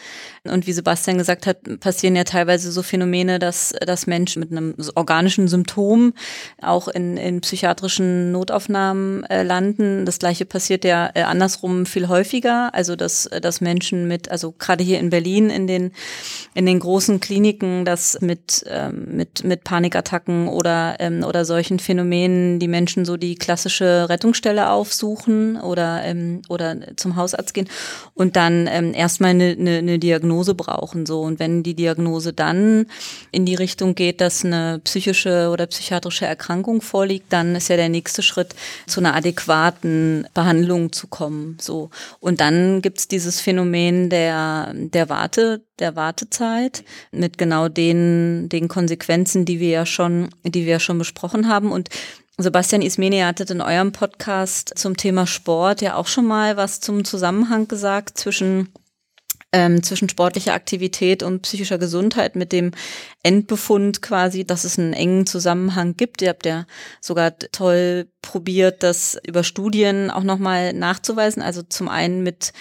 [0.45, 4.75] Und wie Sebastian gesagt hat, passieren ja teilweise so Phänomene, dass, dass Menschen mit einem
[4.95, 6.15] organischen Symptom
[6.63, 10.07] auch in, in psychiatrischen Notaufnahmen äh, landen.
[10.07, 12.73] Das gleiche passiert ja äh, andersrum viel häufiger.
[12.73, 15.16] Also dass, dass Menschen mit, also gerade hier in Berlin
[15.51, 15.93] in den,
[16.55, 22.59] in den großen Kliniken, dass mit, ähm, mit, mit Panikattacken oder, ähm, oder solchen Phänomenen
[22.59, 27.69] die Menschen so die klassische Rettungsstelle aufsuchen oder, ähm, oder zum Hausarzt gehen
[28.15, 31.07] und dann ähm, erstmal eine, eine, eine Diagnose brauchen.
[31.07, 31.21] So.
[31.23, 32.87] Und wenn die Diagnose dann
[33.33, 37.89] in die Richtung geht, dass eine psychische oder psychiatrische Erkrankung vorliegt, dann ist ja der
[37.89, 38.55] nächste Schritt,
[38.87, 41.57] zu einer adäquaten Behandlung zu kommen.
[41.61, 41.91] So.
[42.21, 49.45] Und dann gibt's dieses Phänomen der, der Warte, der Wartezeit mit genau den, den Konsequenzen,
[49.45, 51.73] die wir ja schon, die wir schon besprochen haben.
[51.73, 51.89] Und
[52.39, 57.05] Sebastian Ismeni hattet in eurem Podcast zum Thema Sport ja auch schon mal was zum
[57.05, 58.69] Zusammenhang gesagt zwischen
[59.53, 62.73] ähm, zwischen sportlicher Aktivität und psychischer Gesundheit mit dem
[63.23, 66.21] Endbefund quasi, dass es einen engen Zusammenhang gibt.
[66.21, 66.67] Ihr habt ja
[67.01, 71.43] sogar toll probiert, das über Studien auch nochmal nachzuweisen.
[71.43, 72.53] Also zum einen mit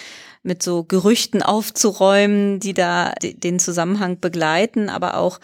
[0.46, 5.40] mit so Gerüchten aufzuräumen, die da den Zusammenhang begleiten, aber auch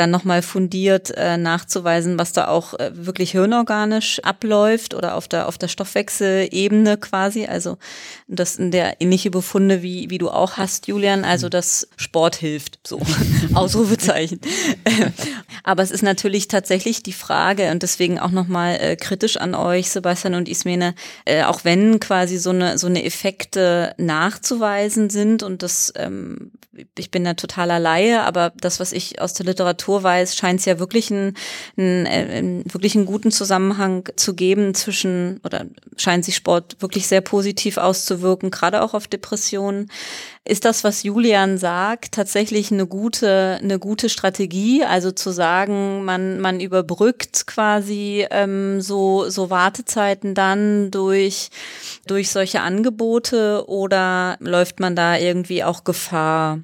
[0.00, 5.46] dann nochmal fundiert äh, nachzuweisen, was da auch äh, wirklich hirnorganisch abläuft oder auf der,
[5.46, 7.46] auf der Stoffwechselebene quasi.
[7.46, 7.76] Also
[8.26, 11.24] das sind der ähnliche Befunde, wie, wie du auch hast, Julian.
[11.24, 11.50] Also mhm.
[11.50, 13.00] dass Sport hilft, so
[13.54, 14.40] Ausrufezeichen.
[15.64, 19.90] Aber es ist natürlich tatsächlich die Frage und deswegen auch nochmal äh, kritisch an euch,
[19.90, 20.94] Sebastian und Ismene,
[21.26, 26.52] äh, auch wenn quasi so eine, so eine Effekte nachzuweisen sind und das, ähm,
[26.96, 30.66] ich bin da totaler Laie, aber das, was ich aus der Literatur weiß, scheint es
[30.66, 31.34] ja wirklich einen,
[31.76, 37.06] einen, einen, äh, wirklich einen guten Zusammenhang zu geben zwischen, oder scheint sich Sport wirklich
[37.06, 39.90] sehr positiv auszuwirken, gerade auch auf Depressionen.
[40.44, 44.84] Ist das, was Julian sagt, tatsächlich eine gute, eine gute Strategie?
[44.84, 51.50] Also zu sagen, man, man überbrückt quasi ähm, so, so Wartezeiten dann durch,
[52.06, 56.60] durch solche Angebote oder läuft man da irgendwie auch Gefahr,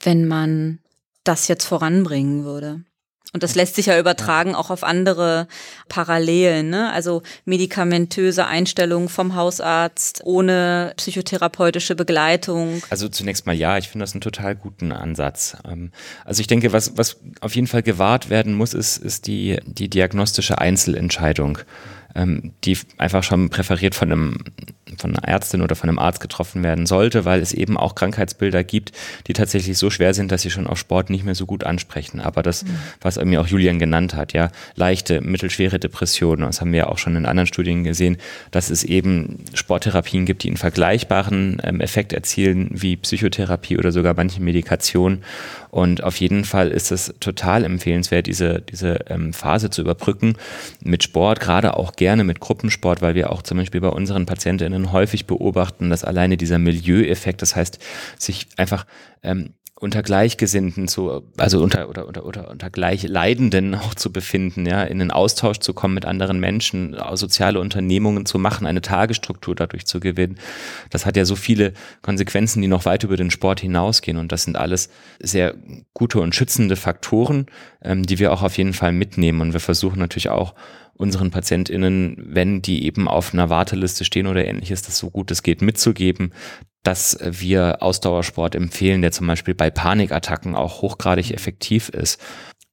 [0.00, 0.79] wenn man
[1.24, 2.84] das jetzt voranbringen würde.
[3.32, 5.46] Und das lässt sich ja übertragen auch auf andere
[5.88, 6.90] Parallelen, ne?
[6.92, 12.82] Also medikamentöse Einstellungen vom Hausarzt ohne psychotherapeutische Begleitung.
[12.90, 15.56] Also zunächst mal ja, ich finde das einen total guten Ansatz.
[15.64, 15.92] Ähm,
[16.24, 19.88] also ich denke, was, was auf jeden Fall gewahrt werden muss, ist, ist die, die
[19.88, 21.58] diagnostische Einzelentscheidung
[22.14, 24.38] ähm, die einfach schon präferiert von einem
[24.98, 28.64] von einer Ärztin oder von einem Arzt getroffen werden sollte, weil es eben auch Krankheitsbilder
[28.64, 28.92] gibt,
[29.26, 32.20] die tatsächlich so schwer sind, dass sie schon auf Sport nicht mehr so gut ansprechen.
[32.20, 32.70] Aber das, mhm.
[33.00, 37.16] was mir auch Julian genannt hat, ja, leichte, mittelschwere Depressionen, das haben wir auch schon
[37.16, 38.16] in anderen Studien gesehen,
[38.50, 44.14] dass es eben Sporttherapien gibt, die einen vergleichbaren ähm, Effekt erzielen wie Psychotherapie oder sogar
[44.14, 45.22] manche Medikationen.
[45.70, 50.34] Und auf jeden Fall ist es total empfehlenswert, diese, diese ähm, Phase zu überbrücken
[50.82, 54.90] mit Sport, gerade auch gerne mit Gruppensport, weil wir auch zum Beispiel bei unseren Patientinnen
[54.90, 57.78] häufig beobachten, dass alleine dieser Milieueffekt, das heißt,
[58.18, 58.86] sich einfach
[59.22, 64.82] ähm, unter Gleichgesinnten zu, also unter oder unter oder unter Gleichleidenden auch zu befinden, ja,
[64.82, 69.86] in den Austausch zu kommen mit anderen Menschen, soziale Unternehmungen zu machen, eine Tagesstruktur dadurch
[69.86, 70.38] zu gewinnen.
[70.90, 71.72] Das hat ja so viele
[72.02, 75.54] Konsequenzen, die noch weit über den Sport hinausgehen und das sind alles sehr
[75.94, 77.46] gute und schützende Faktoren,
[77.82, 80.54] ähm, die wir auch auf jeden Fall mitnehmen und wir versuchen natürlich auch
[81.00, 85.42] unseren PatientInnen, wenn die eben auf einer Warteliste stehen oder ähnliches, das so gut es
[85.42, 86.34] geht mitzugeben,
[86.82, 92.20] dass wir Ausdauersport empfehlen, der zum Beispiel bei Panikattacken auch hochgradig effektiv ist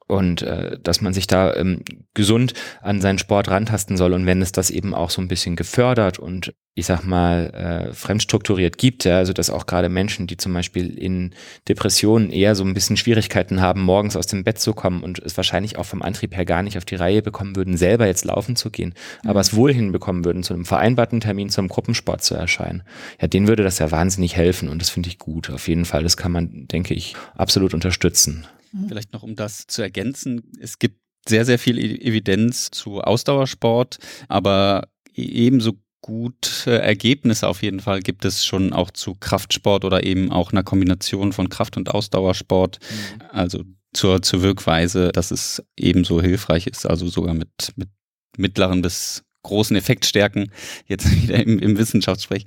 [0.07, 1.83] und äh, dass man sich da ähm,
[2.13, 5.55] gesund an seinen Sport rantasten soll und wenn es das eben auch so ein bisschen
[5.55, 10.37] gefördert und ich sag mal äh, fremdstrukturiert gibt, ja, also dass auch gerade Menschen, die
[10.37, 11.33] zum Beispiel in
[11.67, 15.35] Depressionen eher so ein bisschen Schwierigkeiten haben, morgens aus dem Bett zu kommen und es
[15.37, 18.55] wahrscheinlich auch vom Antrieb her gar nicht auf die Reihe bekommen würden, selber jetzt laufen
[18.55, 18.93] zu gehen,
[19.23, 19.29] mhm.
[19.29, 22.83] aber es wohl hinbekommen würden, zu einem vereinbarten Termin zum Gruppensport zu erscheinen,
[23.19, 25.49] ja, denen würde das ja wahnsinnig helfen und das finde ich gut.
[25.49, 28.45] Auf jeden Fall, das kann man, denke ich, absolut unterstützen.
[28.77, 28.87] Mhm.
[28.87, 30.51] Vielleicht noch, um das zu ergänzen.
[30.59, 33.97] Es gibt sehr, sehr viel e-, Evidenz zu Ausdauersport,
[34.27, 40.03] aber e-, ebenso gute Ergebnisse auf jeden Fall gibt es schon auch zu Kraftsport oder
[40.03, 42.79] eben auch einer Kombination von Kraft- und Ausdauersport.
[42.79, 43.21] Mhm.
[43.31, 43.63] Also
[43.93, 47.89] zur, zur Wirkweise, dass es ebenso hilfreich ist, also sogar mit, mit
[48.37, 50.51] mittleren bis großen Effektstärken,
[50.85, 52.45] jetzt wieder im, im Wissenschaftssprech.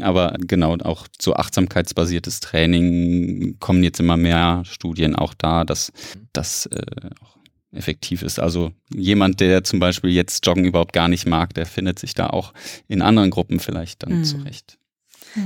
[0.00, 5.92] Aber genau, auch so achtsamkeitsbasiertes Training kommen jetzt immer mehr Studien auch da, dass
[6.32, 6.82] das äh,
[7.22, 7.36] auch
[7.72, 8.38] effektiv ist.
[8.38, 12.28] Also jemand, der zum Beispiel jetzt Joggen überhaupt gar nicht mag, der findet sich da
[12.28, 12.52] auch
[12.86, 14.24] in anderen Gruppen vielleicht dann mhm.
[14.24, 14.78] zurecht.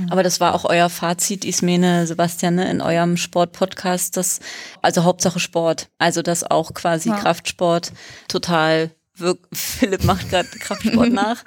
[0.09, 4.39] Aber das war auch euer Fazit, Ismene, Sebastian, ne, in eurem Sport-Podcast, dass,
[4.81, 7.15] also Hauptsache Sport, also dass auch quasi ja.
[7.15, 7.93] Kraftsport
[8.27, 11.43] total Wirk Philipp macht gerade Kraftsport nach.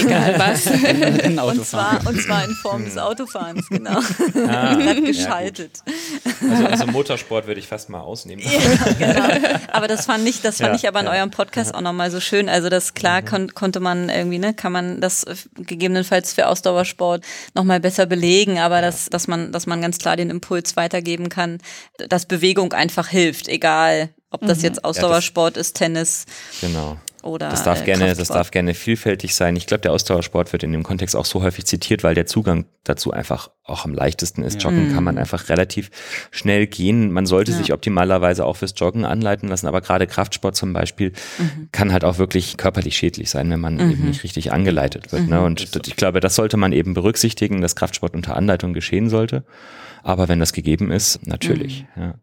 [0.00, 0.66] Egal was.
[1.56, 4.00] und, zwar, und zwar in Form des Autofahrens, genau.
[4.48, 5.82] Ah, gerade geschaltet.
[6.24, 8.42] Ja, also, also, Motorsport würde ich fast mal ausnehmen.
[8.44, 9.58] Ja, genau.
[9.72, 12.20] Aber das fand ich, das fand ja, ich aber in eurem Podcast auch nochmal so
[12.20, 12.48] schön.
[12.48, 13.26] Also das klar mhm.
[13.26, 15.24] kon konnte man irgendwie, ne, kann man das
[15.54, 17.24] gegebenenfalls für Ausdauersport
[17.54, 21.58] nochmal besser belegen, aber dass, dass man, dass man ganz klar den Impuls weitergeben kann,
[22.08, 24.64] dass Bewegung einfach hilft, egal ob das mhm.
[24.64, 26.26] jetzt Ausdauersport ja, das, ist, Tennis.
[26.60, 26.98] Genau.
[27.26, 29.56] Oder das darf äh, gerne, das darf gerne vielfältig sein.
[29.56, 32.66] Ich glaube, der Ausdauersport wird in dem Kontext auch so häufig zitiert, weil der Zugang
[32.84, 34.62] dazu einfach auch am leichtesten ist.
[34.62, 34.70] Ja.
[34.70, 35.22] Joggen kann man mhm.
[35.22, 35.90] einfach relativ
[36.30, 37.10] schnell gehen.
[37.10, 37.58] Man sollte ja.
[37.58, 41.68] sich optimalerweise auch fürs Joggen anleiten lassen, aber gerade Kraftsport zum Beispiel mhm.
[41.72, 43.90] kann halt auch wirklich körperlich schädlich sein, wenn man mhm.
[43.90, 45.26] eben nicht richtig angeleitet wird.
[45.26, 45.40] Ne?
[45.40, 45.44] Mhm.
[45.44, 49.44] Und ich glaube, das sollte man eben berücksichtigen, dass Kraftsport unter Anleitung geschehen sollte.
[50.04, 51.84] Aber wenn das gegeben ist, natürlich.
[51.96, 52.02] Mhm.
[52.02, 52.14] Ja.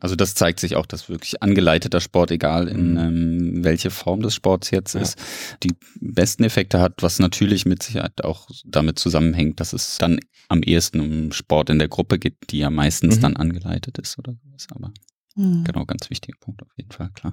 [0.00, 2.98] Also das zeigt sich auch, dass wirklich angeleiteter Sport, egal in mhm.
[2.98, 5.00] ähm, welche Form des Sports jetzt ja.
[5.00, 5.18] ist,
[5.62, 10.62] die besten Effekte hat, was natürlich mit Sicherheit auch damit zusammenhängt, dass es dann am
[10.62, 13.20] ehesten um Sport in der Gruppe geht, die ja meistens mhm.
[13.20, 14.66] dann angeleitet ist oder sowas.
[14.74, 14.92] Aber
[15.38, 15.62] Mhm.
[15.62, 17.32] Genau, ganz wichtiger Punkt auf jeden Fall, klar.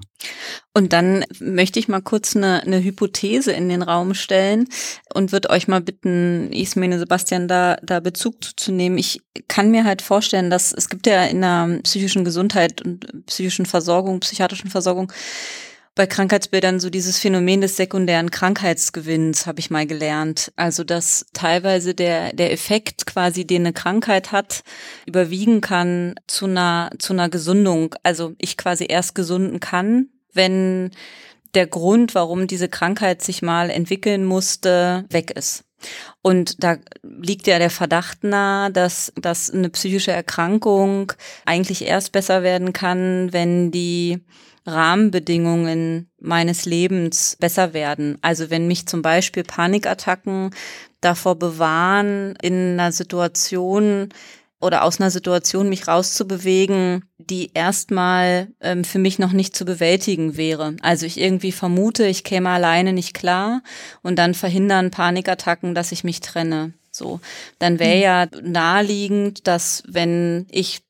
[0.72, 4.68] Und dann möchte ich mal kurz eine, eine Hypothese in den Raum stellen
[5.12, 8.96] und würde euch mal bitten, Ismene Sebastian, da, da Bezug zu nehmen.
[8.96, 13.66] Ich kann mir halt vorstellen, dass es gibt ja in der psychischen Gesundheit und psychischen
[13.66, 15.12] Versorgung, psychiatrischen Versorgung
[15.96, 20.52] bei Krankheitsbildern so dieses Phänomen des sekundären Krankheitsgewinns habe ich mal gelernt.
[20.54, 24.62] Also dass teilweise der der Effekt quasi, den eine Krankheit hat,
[25.06, 27.94] überwiegen kann zu einer zu einer Gesundung.
[28.02, 30.90] Also ich quasi erst gesunden kann, wenn
[31.54, 35.64] der Grund, warum diese Krankheit sich mal entwickeln musste, weg ist.
[36.20, 41.12] Und da liegt ja der Verdacht nahe, dass, dass eine psychische Erkrankung
[41.46, 44.24] eigentlich erst besser werden kann, wenn die
[44.66, 48.18] Rahmenbedingungen meines Lebens besser werden.
[48.22, 50.50] Also wenn mich zum Beispiel Panikattacken
[51.00, 54.08] davor bewahren, in einer Situation
[54.60, 60.36] oder aus einer Situation mich rauszubewegen, die erstmal ähm, für mich noch nicht zu bewältigen
[60.36, 60.76] wäre.
[60.80, 63.62] Also ich irgendwie vermute, ich käme alleine nicht klar
[64.02, 66.72] und dann verhindern Panikattacken, dass ich mich trenne.
[66.90, 67.20] So,
[67.58, 68.02] dann wäre mhm.
[68.02, 70.85] ja naheliegend, dass wenn ich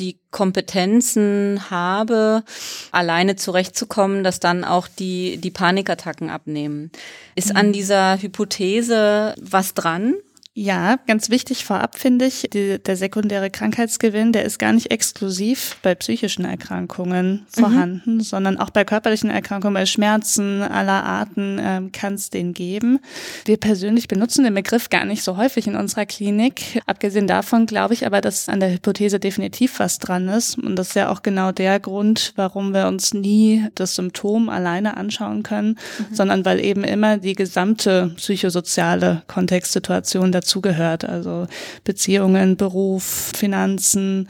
[0.00, 2.42] die Kompetenzen habe,
[2.90, 6.90] alleine zurechtzukommen, dass dann auch die, die Panikattacken abnehmen.
[7.34, 7.72] Ist an mhm.
[7.72, 10.14] dieser Hypothese was dran?
[10.62, 15.78] Ja, ganz wichtig vorab finde ich, die, der sekundäre Krankheitsgewinn, der ist gar nicht exklusiv
[15.80, 17.60] bei psychischen Erkrankungen mhm.
[17.60, 18.20] vorhanden, mhm.
[18.20, 22.98] sondern auch bei körperlichen Erkrankungen, bei Schmerzen aller Arten ähm, kann es den geben.
[23.46, 26.82] Wir persönlich benutzen den Begriff gar nicht so häufig in unserer Klinik.
[26.84, 30.58] Abgesehen davon glaube ich aber, dass an der Hypothese definitiv was dran ist.
[30.58, 34.98] Und das ist ja auch genau der Grund, warum wir uns nie das Symptom alleine
[34.98, 35.78] anschauen können,
[36.10, 36.14] mhm.
[36.14, 41.04] sondern weil eben immer die gesamte psychosoziale Kontextsituation dazugehört.
[41.04, 41.46] Also
[41.84, 44.28] Beziehungen, Beruf, Finanzen,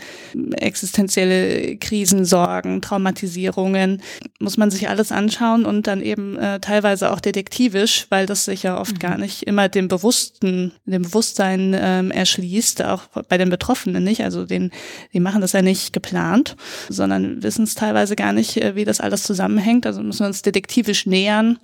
[0.53, 4.03] existenzielle Krisen, Sorgen, Traumatisierungen.
[4.39, 8.63] Muss man sich alles anschauen und dann eben äh, teilweise auch detektivisch, weil das sich
[8.63, 8.99] ja oft mhm.
[8.99, 14.23] gar nicht immer dem Bewussten, dem Bewusstsein ähm, erschließt, auch bei den Betroffenen nicht.
[14.23, 14.71] Also den,
[15.13, 16.57] die machen das ja nicht geplant,
[16.89, 19.87] sondern wissen es teilweise gar nicht, äh, wie das alles zusammenhängt.
[19.87, 21.59] Also müssen wir uns detektivisch nähern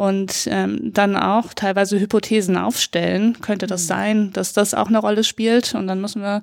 [0.00, 3.36] und ähm, dann auch teilweise Hypothesen aufstellen.
[3.42, 3.86] Könnte das mhm.
[3.86, 5.74] sein, dass das auch eine Rolle spielt?
[5.74, 6.42] Und dann müssen wir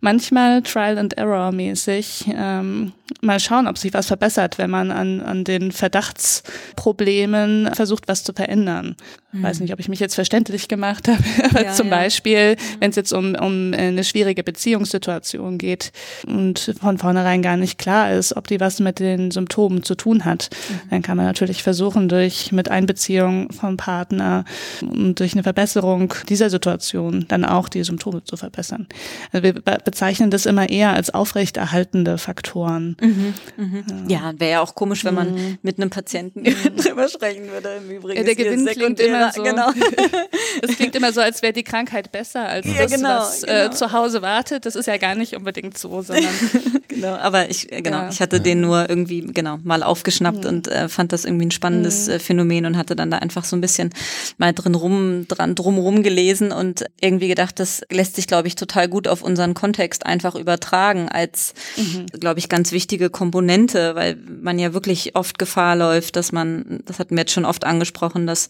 [0.00, 5.20] manchmal Trial and Error mäßig ähm, mal schauen, ob sich was verbessert, wenn man an,
[5.20, 8.96] an den Verdachtsproblemen versucht, was zu verändern.
[9.32, 9.42] Mhm.
[9.42, 11.96] Weiß nicht, ob ich mich jetzt verständlich gemacht habe, aber ja, zum ja.
[11.96, 12.80] Beispiel, mhm.
[12.80, 15.92] wenn es jetzt um, um eine schwierige Beziehungssituation geht
[16.26, 20.24] und von vornherein gar nicht klar ist, ob die was mit den Symptomen zu tun
[20.24, 20.90] hat, mhm.
[20.90, 24.44] dann kann man natürlich versuchen, durch mit Einbeziehung vom Partner
[24.82, 28.86] und durch eine Verbesserung dieser Situation dann auch die Symptome zu verbessern.
[29.32, 32.96] Also wir bezeichnen das immer eher als aufrechterhaltende Faktoren.
[33.00, 33.84] Mhm, mhm.
[34.08, 35.58] Ja, wäre ja auch komisch, wenn man mhm.
[35.62, 36.44] mit einem Patienten
[36.76, 37.80] drüber sprechen würde.
[37.84, 39.42] Im Übrigen ja, der Gewinn klingt immer so.
[39.42, 39.70] Genau.
[40.62, 43.46] Es klingt immer so, als wäre die Krankheit besser als ja, das, genau, was äh,
[43.46, 43.66] genau.
[43.66, 44.66] Äh, zu Hause wartet.
[44.66, 46.32] Das ist ja gar nicht unbedingt so, sondern
[46.88, 47.14] genau.
[47.14, 48.08] Aber ich äh, genau, ja.
[48.08, 52.06] ich hatte den nur irgendwie genau mal aufgeschnappt und äh, fand das irgendwie ein spannendes
[52.06, 52.14] mhm.
[52.14, 53.90] äh, Phänomen und hatte dann da einfach so ein bisschen
[54.38, 58.88] mal drin rum dran drumrum gelesen und irgendwie gedacht, das lässt sich, glaube ich, total
[58.88, 61.54] gut auf unseren Kontext einfach übertragen als,
[62.20, 66.80] glaube ich, ganz wichtig wichtige Komponente, weil man ja wirklich oft Gefahr läuft, dass man,
[66.84, 68.48] das hatten wir jetzt schon oft angesprochen, dass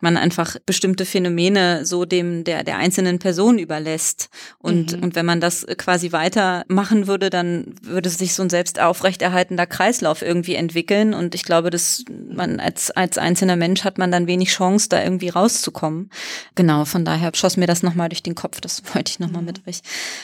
[0.00, 4.30] man einfach bestimmte Phänomene so dem der der einzelnen Person überlässt.
[4.58, 5.02] Und mhm.
[5.02, 10.22] und wenn man das quasi weitermachen würde, dann würde sich so ein selbst aufrechterhaltender Kreislauf
[10.22, 11.12] irgendwie entwickeln.
[11.12, 12.04] Und ich glaube, dass
[12.34, 16.10] man als als einzelner Mensch hat man dann wenig Chance, da irgendwie rauszukommen.
[16.54, 18.60] Genau, von daher schoss mir das nochmal durch den Kopf.
[18.60, 19.46] Das wollte ich nochmal mhm.
[19.46, 19.80] mit euch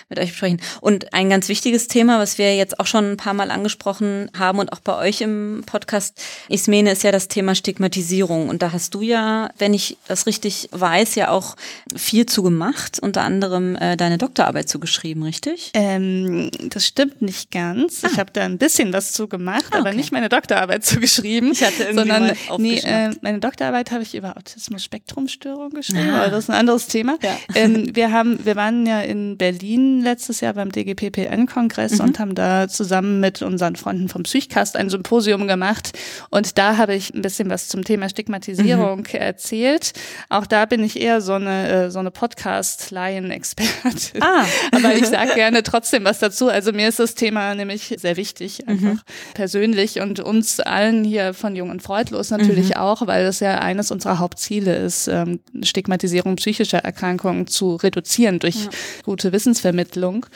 [0.09, 0.61] mit euch besprechen.
[0.81, 4.59] Und ein ganz wichtiges Thema, was wir jetzt auch schon ein paar Mal angesprochen haben
[4.59, 8.49] und auch bei euch im Podcast, Ismene, ist ja das Thema Stigmatisierung.
[8.49, 11.57] Und da hast du ja, wenn ich das richtig weiß, ja auch
[11.97, 15.71] viel zu gemacht, unter anderem äh, deine Doktorarbeit zugeschrieben, richtig?
[15.75, 18.05] Ähm, das stimmt nicht ganz.
[18.05, 18.09] Ah.
[18.13, 19.79] Ich habe da ein bisschen was zu gemacht, ah, okay.
[19.79, 21.53] aber nicht meine Doktorarbeit zugeschrieben.
[21.53, 26.23] Ich hatte irgendwie sondern nee, äh, meine Doktorarbeit habe ich über Autismus-Spektrumstörung geschrieben, ah.
[26.23, 27.17] aber das ist ein anderes Thema.
[27.23, 27.37] Ja.
[27.55, 32.05] Ähm, wir haben, wir waren ja in Berlin letztes Jahr beim DGPPN-Kongress mhm.
[32.05, 35.97] und haben da zusammen mit unseren Freunden vom Psychcast ein Symposium gemacht
[36.31, 39.05] und da habe ich ein bisschen was zum Thema Stigmatisierung mhm.
[39.13, 39.93] erzählt.
[40.29, 44.23] Auch da bin ich eher so eine, äh, so eine Podcast-Laien-Expertin.
[44.23, 44.45] Ah.
[44.73, 46.49] Aber ich sage gerne trotzdem was dazu.
[46.49, 49.01] Also mir ist das Thema nämlich sehr wichtig, einfach mhm.
[49.35, 52.77] persönlich und uns allen hier von Jung und Freudlos natürlich mhm.
[52.77, 58.65] auch, weil das ja eines unserer Hauptziele ist, ähm, Stigmatisierung psychischer Erkrankungen zu reduzieren durch
[58.65, 58.71] ja.
[59.05, 60.27] gute Wissensvermittlung.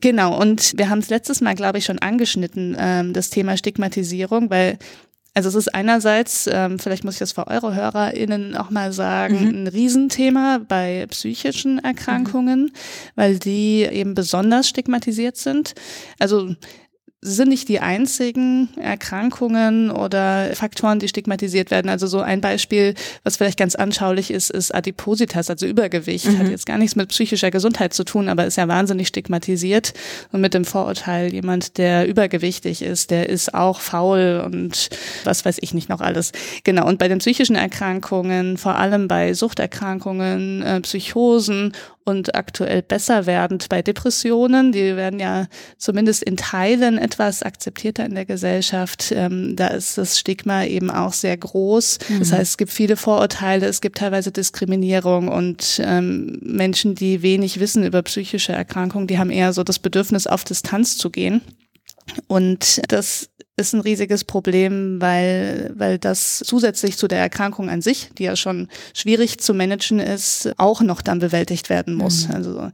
[0.00, 4.50] Genau, und wir haben es letztes Mal, glaube ich, schon angeschnitten, ähm, das Thema Stigmatisierung,
[4.50, 4.78] weil
[5.32, 9.40] also es ist einerseits, ähm, vielleicht muss ich das für eure HörerInnen auch mal sagen,
[9.40, 9.48] mhm.
[9.48, 12.72] ein Riesenthema bei psychischen Erkrankungen, mhm.
[13.14, 15.74] weil die eben besonders stigmatisiert sind.
[16.18, 16.56] Also
[17.22, 21.90] sind nicht die einzigen Erkrankungen oder Faktoren, die stigmatisiert werden.
[21.90, 22.94] Also so ein Beispiel,
[23.24, 26.26] was vielleicht ganz anschaulich ist, ist Adipositas, also Übergewicht.
[26.26, 26.38] Mhm.
[26.38, 29.92] Hat jetzt gar nichts mit psychischer Gesundheit zu tun, aber ist ja wahnsinnig stigmatisiert.
[30.32, 34.88] Und mit dem Vorurteil, jemand, der übergewichtig ist, der ist auch faul und
[35.24, 36.32] was weiß ich nicht noch alles.
[36.64, 36.86] Genau.
[36.86, 41.74] Und bei den psychischen Erkrankungen, vor allem bei Suchterkrankungen, äh, Psychosen
[42.10, 44.72] und aktuell besser werdend bei Depressionen.
[44.72, 45.46] Die werden ja
[45.78, 49.12] zumindest in Teilen etwas akzeptierter in der Gesellschaft.
[49.12, 51.98] Ähm, da ist das Stigma eben auch sehr groß.
[52.08, 52.18] Mhm.
[52.18, 57.60] Das heißt, es gibt viele Vorurteile, es gibt teilweise Diskriminierung und ähm, Menschen, die wenig
[57.60, 61.40] wissen über psychische Erkrankungen, die haben eher so das Bedürfnis, auf Distanz zu gehen.
[62.26, 63.30] Und das
[63.60, 68.36] ist ein riesiges Problem, weil, weil das zusätzlich zu der Erkrankung an sich, die ja
[68.36, 72.26] schon schwierig zu managen ist, auch noch dann bewältigt werden muss.
[72.28, 72.34] Mhm.
[72.34, 72.70] Also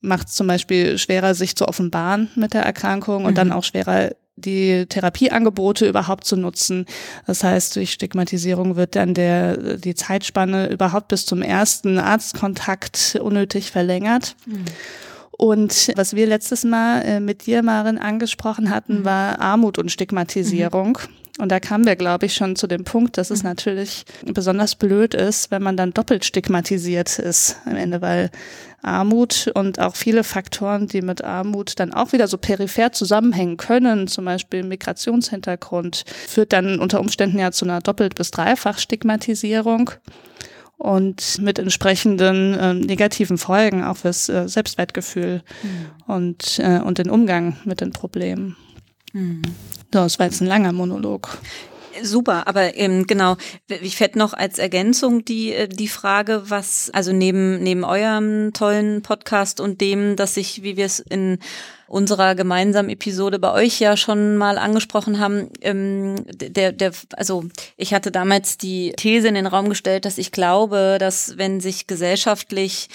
[0.00, 3.36] macht es zum Beispiel schwerer, sich zu offenbaren mit der Erkrankung und mhm.
[3.36, 6.84] dann auch schwerer, die Therapieangebote überhaupt zu nutzen.
[7.26, 13.70] Das heißt, durch Stigmatisierung wird dann der, die Zeitspanne überhaupt bis zum ersten Arztkontakt unnötig
[13.70, 14.36] verlängert.
[14.44, 14.64] Mhm.
[15.36, 19.04] Und was wir letztes Mal äh, mit dir, Maren, angesprochen hatten, mhm.
[19.04, 20.98] war Armut und Stigmatisierung.
[21.02, 21.26] Mhm.
[21.38, 23.50] Und da kamen wir, glaube ich, schon zu dem Punkt, dass es mhm.
[23.50, 28.30] natürlich besonders blöd ist, wenn man dann doppelt stigmatisiert ist am Ende, weil
[28.82, 34.06] Armut und auch viele Faktoren, die mit Armut dann auch wieder so peripher zusammenhängen können,
[34.06, 39.90] zum Beispiel Migrationshintergrund, führt dann unter Umständen ja zu einer doppelt bis dreifach Stigmatisierung
[40.76, 46.12] und mit entsprechenden äh, negativen Folgen auch fürs äh, Selbstwertgefühl mhm.
[46.12, 48.56] und, äh, und den Umgang mit den Problemen.
[49.12, 49.42] Mhm.
[49.90, 51.38] Das war jetzt ein langer Monolog.
[52.02, 53.36] Super, aber ähm, genau,
[53.68, 59.02] ich fände noch als Ergänzung die, äh, die Frage, was, also neben, neben eurem tollen
[59.02, 61.38] Podcast und dem, dass ich, wie wir es in
[61.88, 67.44] unserer gemeinsamen Episode bei euch ja schon mal angesprochen haben, ähm, der, der, also
[67.76, 71.86] ich hatte damals die These in den Raum gestellt, dass ich glaube, dass wenn sich
[71.86, 72.88] gesellschaftlich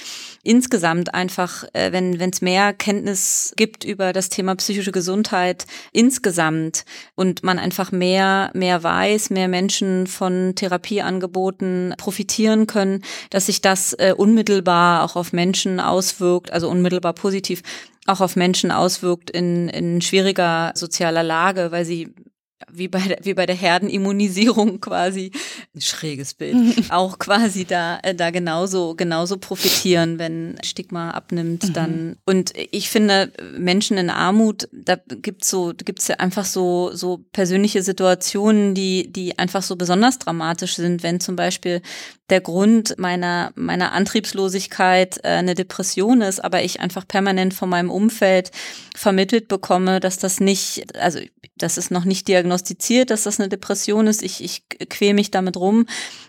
[0.44, 6.86] insgesamt einfach, äh, wenn es mehr Kenntnis gibt über das Thema psychische Gesundheit insgesamt
[7.16, 13.94] und man einfach mehr mehr weiß, mehr Menschen von Therapieangeboten profitieren können, dass sich das
[13.94, 17.62] äh, unmittelbar auch auf Menschen auswirkt, also unmittelbar positiv
[18.08, 22.14] auch auf Menschen auswirkt in, in schwieriger sozialer Lage, weil sie
[22.72, 25.32] wie bei der, wie bei der Herdenimmunisierung quasi.
[25.76, 26.56] Ein schräges Bild.
[26.92, 31.74] Auch quasi da äh, da genauso genauso profitieren wenn Stigma abnimmt mhm.
[31.74, 32.16] dann.
[32.26, 37.84] Und ich finde Menschen in Armut da gibt's so gibt's ja einfach so so persönliche
[37.84, 41.04] Situationen die die einfach so besonders dramatisch sind.
[41.04, 41.82] Wenn zum Beispiel
[42.30, 47.90] der Grund meiner meiner Antriebslosigkeit äh, eine Depression ist aber ich einfach permanent von meinem
[47.90, 48.52] Umfeld
[48.96, 51.20] vermittelt bekomme dass das nicht also
[51.62, 52.51] das ist noch nicht diagnostiziert,
[53.10, 54.24] dass das eine Depression ist.
[54.24, 55.86] Ich, ich quäle mich damit rum,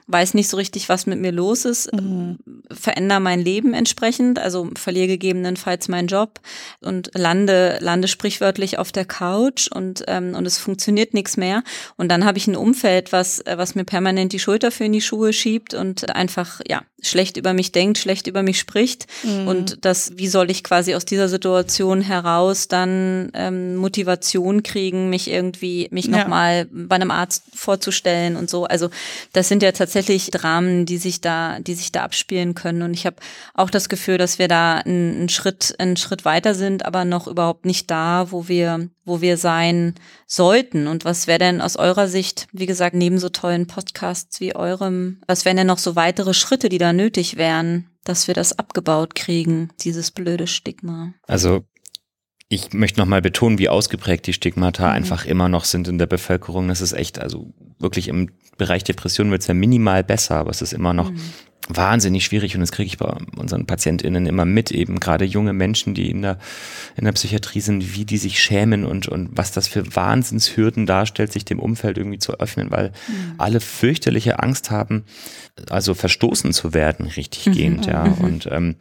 [0.06, 2.38] weiß nicht so richtig, was mit mir los ist, mhm.
[2.70, 6.40] verändere mein Leben entsprechend, also verliere gegebenenfalls meinen Job
[6.80, 11.62] und lande, lande sprichwörtlich auf der Couch und, ähm, und es funktioniert nichts mehr.
[11.96, 15.00] Und dann habe ich ein Umfeld, was, was mir permanent die Schulter für in die
[15.00, 19.06] Schuhe schiebt und einfach, ja, schlecht über mich denkt, schlecht über mich spricht.
[19.24, 19.48] Mhm.
[19.48, 25.28] Und das, wie soll ich quasi aus dieser Situation heraus dann ähm, Motivation kriegen, mich
[25.28, 26.18] irgendwie, mich ja.
[26.18, 28.64] nochmal bei einem Arzt vorzustellen und so.
[28.64, 28.88] Also
[29.32, 32.82] das sind ja tatsächlich Dramen, die sich da, die sich da abspielen können.
[32.82, 33.16] Und ich habe
[33.54, 37.26] auch das Gefühl, dass wir da einen, einen Schritt, einen Schritt weiter sind, aber noch
[37.26, 39.94] überhaupt nicht da, wo wir, wo wir sein
[40.26, 40.86] sollten.
[40.86, 45.20] Und was wäre denn aus eurer Sicht, wie gesagt, neben so tollen Podcasts wie eurem,
[45.26, 49.14] was wären denn noch so weitere Schritte, die da nötig wären, dass wir das abgebaut
[49.14, 51.14] kriegen, dieses blöde Stigma?
[51.26, 51.64] Also
[52.48, 54.94] ich möchte nochmal betonen, wie ausgeprägt die Stigmata mhm.
[54.94, 56.68] einfach immer noch sind in der Bevölkerung.
[56.68, 60.62] Das ist echt, also wirklich im Bereich Depression wird es ja minimal besser, aber es
[60.62, 61.20] ist immer noch mhm
[61.68, 63.06] wahnsinnig schwierig und das kriege ich bei
[63.36, 66.38] unseren PatientInnen immer mit, eben gerade junge Menschen, die in der,
[66.96, 71.32] in der Psychiatrie sind, wie die sich schämen und, und was das für Wahnsinnshürden darstellt,
[71.32, 73.34] sich dem Umfeld irgendwie zu öffnen, weil mhm.
[73.38, 75.04] alle fürchterliche Angst haben,
[75.70, 77.52] also verstoßen zu werden, richtig mhm.
[77.52, 78.06] gehend, ja.
[78.06, 78.14] Mhm.
[78.14, 78.76] Und ähm,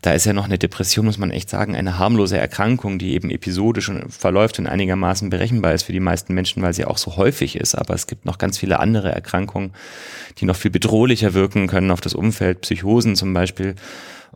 [0.00, 3.28] da ist ja noch eine Depression, muss man echt sagen, eine harmlose Erkrankung, die eben
[3.28, 7.16] episodisch und verläuft und einigermaßen berechenbar ist für die meisten Menschen, weil sie auch so
[7.16, 7.74] häufig ist.
[7.74, 9.72] Aber es gibt noch ganz viele andere Erkrankungen,
[10.38, 13.74] die noch viel bedrohlicher wirken können auf das Umfeld, Psychosen zum Beispiel.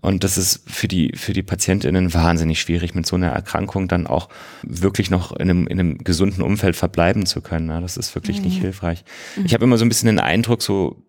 [0.01, 4.07] Und das ist für die, für die PatientInnen wahnsinnig schwierig, mit so einer Erkrankung dann
[4.07, 4.29] auch
[4.63, 7.69] wirklich noch in einem, in einem gesunden Umfeld verbleiben zu können.
[7.69, 8.45] Das ist wirklich mhm.
[8.45, 9.05] nicht hilfreich.
[9.45, 11.03] Ich habe immer so ein bisschen den Eindruck, so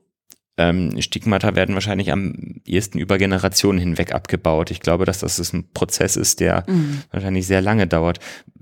[0.57, 2.33] ähm, Stigmata werden wahrscheinlich am
[2.65, 4.71] ehesten über Generationen hinweg abgebaut.
[4.71, 7.03] Ich glaube, dass das ein Prozess ist, der mhm.
[7.11, 8.19] wahrscheinlich sehr lange dauert.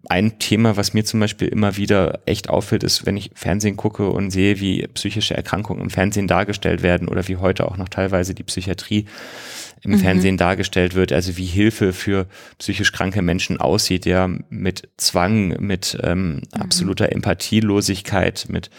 [0.07, 4.09] Ein Thema, was mir zum Beispiel immer wieder echt auffällt, ist, wenn ich Fernsehen gucke
[4.09, 8.33] und sehe, wie psychische Erkrankungen im Fernsehen dargestellt werden oder wie heute auch noch teilweise
[8.33, 9.05] die Psychiatrie
[9.81, 9.99] im mhm.
[9.99, 12.27] Fernsehen dargestellt wird, also wie Hilfe für
[12.57, 16.41] psychisch kranke Menschen aussieht, ja, mit Zwang, mit ähm, mhm.
[16.53, 18.69] absoluter Empathielosigkeit, mit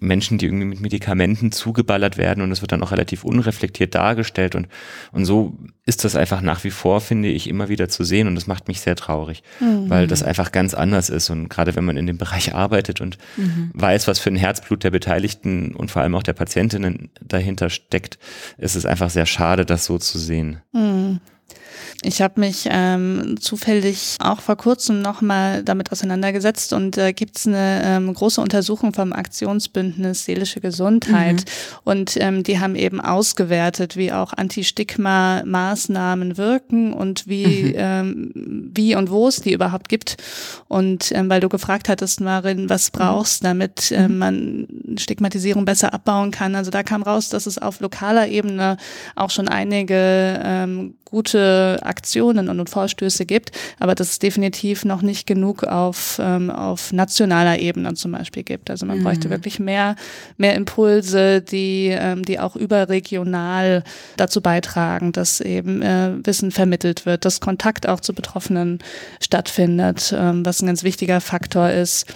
[0.00, 4.54] Menschen, die irgendwie mit Medikamenten zugeballert werden und es wird dann auch relativ unreflektiert dargestellt
[4.54, 4.66] und,
[5.12, 8.34] und so ist das einfach nach wie vor, finde ich, immer wieder zu sehen und
[8.34, 9.88] das macht mich sehr traurig, mhm.
[9.88, 13.18] weil das einfach ganz anders ist und gerade wenn man in dem Bereich arbeitet und
[13.36, 13.70] mhm.
[13.74, 18.18] weiß, was für ein Herzblut der Beteiligten und vor allem auch der Patientinnen dahinter steckt,
[18.58, 20.60] ist es einfach sehr schade, das so zu sehen.
[20.72, 21.20] Mhm.
[22.02, 27.38] Ich habe mich ähm, zufällig auch vor kurzem nochmal damit auseinandergesetzt und da äh, gibt
[27.38, 31.78] es eine ähm, große Untersuchung vom Aktionsbündnis Seelische Gesundheit mhm.
[31.84, 37.74] und ähm, die haben eben ausgewertet, wie auch Anti-Stigma-Maßnahmen wirken und wie, mhm.
[37.76, 40.16] ähm, wie und wo es die überhaupt gibt.
[40.68, 42.98] Und ähm, weil du gefragt hattest, Marin, was mhm.
[42.98, 44.66] brauchst, damit äh, man
[44.96, 46.54] Stigmatisierung besser abbauen kann.
[46.54, 48.76] Also da kam raus, dass es auf lokaler Ebene
[49.16, 55.26] auch schon einige ähm, gute Aktionen und Vorstöße gibt, aber dass es definitiv noch nicht
[55.26, 58.70] genug auf, ähm, auf nationaler Ebene zum Beispiel gibt.
[58.70, 59.04] Also man mhm.
[59.04, 59.96] bräuchte wirklich mehr,
[60.36, 63.84] mehr Impulse, die, ähm, die auch überregional
[64.16, 68.78] dazu beitragen, dass eben äh, Wissen vermittelt wird, dass Kontakt auch zu Betroffenen
[69.20, 72.06] stattfindet, ähm, was ein ganz wichtiger Faktor ist.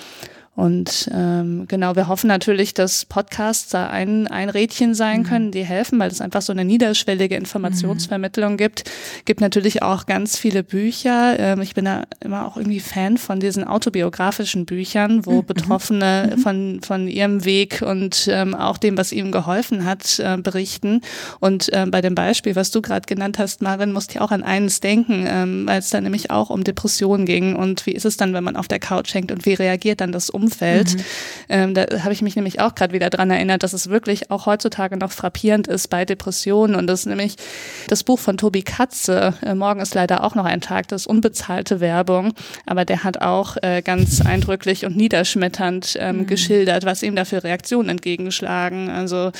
[0.58, 5.24] Und ähm, genau, wir hoffen natürlich, dass Podcasts da ein, ein Rädchen sein mhm.
[5.24, 8.56] können, die helfen, weil es einfach so eine niederschwellige Informationsvermittlung mhm.
[8.56, 8.90] gibt.
[9.24, 11.38] Gibt natürlich auch ganz viele Bücher.
[11.38, 15.46] Ähm, ich bin da immer auch irgendwie Fan von diesen autobiografischen Büchern, wo mhm.
[15.46, 21.02] Betroffene von, von ihrem Weg und ähm, auch dem, was ihnen geholfen hat, äh, berichten.
[21.38, 24.42] Und ähm, bei dem Beispiel, was du gerade genannt hast, Marin, musste ich auch an
[24.42, 27.54] eines denken, ähm, weil es da nämlich auch um Depressionen ging.
[27.54, 30.10] Und wie ist es dann, wenn man auf der Couch hängt und wie reagiert dann
[30.10, 30.47] das Umfeld?
[30.48, 30.94] Umfeld.
[30.94, 31.04] Mhm.
[31.50, 34.46] Ähm, da habe ich mich nämlich auch gerade wieder dran erinnert, dass es wirklich auch
[34.46, 36.74] heutzutage noch frappierend ist bei Depressionen.
[36.74, 37.36] Und das ist nämlich
[37.88, 39.34] das Buch von Tobi Katze.
[39.42, 42.32] Äh, morgen ist leider auch noch ein Tag, das ist unbezahlte Werbung.
[42.66, 46.26] Aber der hat auch äh, ganz eindrücklich und niederschmetternd ähm, mhm.
[46.26, 48.88] geschildert, was ihm da für Reaktionen entgegenschlagen.
[48.88, 49.32] Also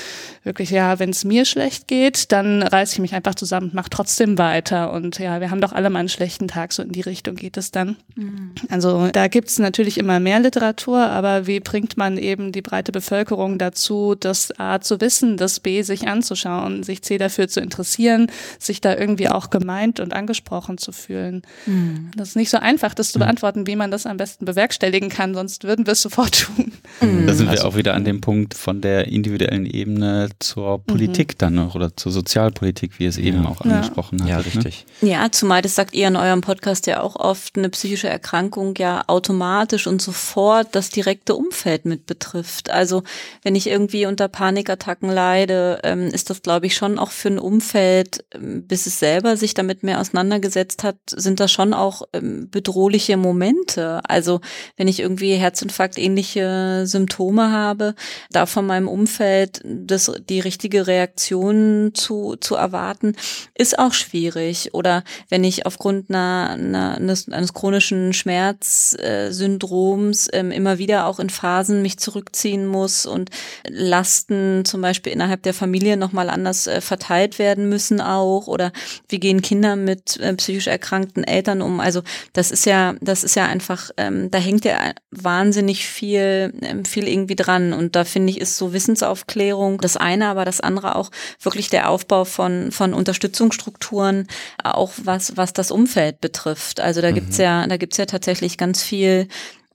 [0.44, 3.90] wirklich, ja, wenn es mir schlecht geht, dann reiße ich mich einfach zusammen und mache
[3.90, 4.92] trotzdem weiter.
[4.92, 7.56] Und ja, wir haben doch alle mal einen schlechten Tag, so in die Richtung geht
[7.56, 7.96] es dann.
[8.14, 8.52] Mhm.
[8.68, 12.62] Also da gibt es natürlich immer mehr Literatur, Kultur, aber wie bringt man eben die
[12.62, 17.60] breite Bevölkerung dazu, das A zu wissen, das B sich anzuschauen, sich C dafür zu
[17.60, 21.42] interessieren, sich da irgendwie auch gemeint und angesprochen zu fühlen.
[21.66, 22.10] Mhm.
[22.16, 23.20] Das ist nicht so einfach, das zu hm.
[23.20, 26.72] beantworten, wie man das am besten bewerkstelligen kann, sonst würden wir es sofort tun.
[27.00, 27.26] Mhm.
[27.26, 31.34] Da sind wir also auch wieder an dem Punkt von der individuellen Ebene zur Politik
[31.34, 31.38] mhm.
[31.38, 34.24] dann noch oder zur Sozialpolitik, wie es eben auch angesprochen ja.
[34.24, 34.30] hat.
[34.30, 34.46] Ja, ne?
[34.46, 34.86] richtig.
[35.00, 35.10] Ne?
[35.10, 39.04] Ja, zumal das sagt ihr in eurem Podcast ja auch oft, eine psychische Erkrankung ja
[39.06, 42.70] automatisch und sofort das das direkte Umfeld mit betrifft.
[42.70, 43.02] Also
[43.42, 47.38] wenn ich irgendwie unter Panikattacken leide, ähm, ist das, glaube ich, schon auch für ein
[47.38, 52.48] Umfeld, ähm, bis es selber sich damit mehr auseinandergesetzt hat, sind das schon auch ähm,
[52.50, 54.00] bedrohliche Momente.
[54.08, 54.40] Also
[54.76, 57.94] wenn ich irgendwie Herzinfarkt ähnliche Symptome habe,
[58.30, 63.14] da von meinem Umfeld das, die richtige Reaktion zu, zu erwarten,
[63.54, 64.74] ist auch schwierig.
[64.74, 71.30] Oder wenn ich aufgrund einer, einer eines, eines chronischen Schmerzsyndroms ähm, immer wieder auch in
[71.30, 73.30] Phasen mich zurückziehen muss und
[73.66, 78.72] Lasten zum Beispiel innerhalb der Familie nochmal anders äh, verteilt werden müssen auch oder
[79.08, 81.80] wie gehen Kinder mit äh, psychisch erkrankten Eltern um.
[81.80, 82.02] Also
[82.34, 87.08] das ist ja, das ist ja einfach, ähm, da hängt ja wahnsinnig viel, ähm, viel
[87.08, 91.10] irgendwie dran und da finde ich ist so Wissensaufklärung das eine, aber das andere auch
[91.40, 94.26] wirklich der Aufbau von, von Unterstützungsstrukturen,
[94.62, 96.80] auch was, was das Umfeld betrifft.
[96.80, 97.14] Also da mhm.
[97.14, 99.28] gibt's ja, da gibt's ja tatsächlich ganz viel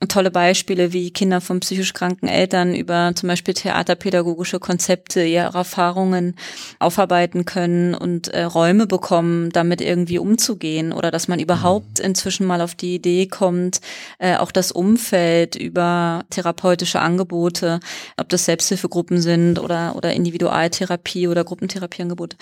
[0.08, 6.36] tolle Beispiele, wie Kinder von psychisch kranken Eltern über zum Beispiel theaterpädagogische Konzepte ihre Erfahrungen
[6.80, 12.06] aufarbeiten können und äh, Räume bekommen, damit irgendwie umzugehen oder dass man überhaupt mhm.
[12.06, 13.82] inzwischen mal auf die Idee kommt,
[14.20, 17.80] äh, auch das Umfeld über therapeutische Angebote,
[18.18, 22.38] ob das Selbsthilfegruppen sind oder, oder Individualtherapie oder Gruppentherapieangebote,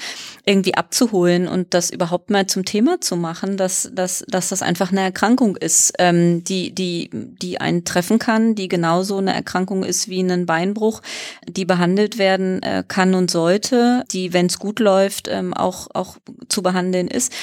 [0.45, 4.91] irgendwie abzuholen und das überhaupt mal zum Thema zu machen, dass, dass, dass das einfach
[4.91, 9.84] eine Erkrankung ist, ähm, die, die, die die einen treffen kann, die genauso eine Erkrankung
[9.84, 11.02] ist wie ein Beinbruch,
[11.45, 16.16] die behandelt werden äh, kann und sollte, die, wenn es gut läuft, ähm, auch, auch
[16.47, 17.34] zu behandeln ist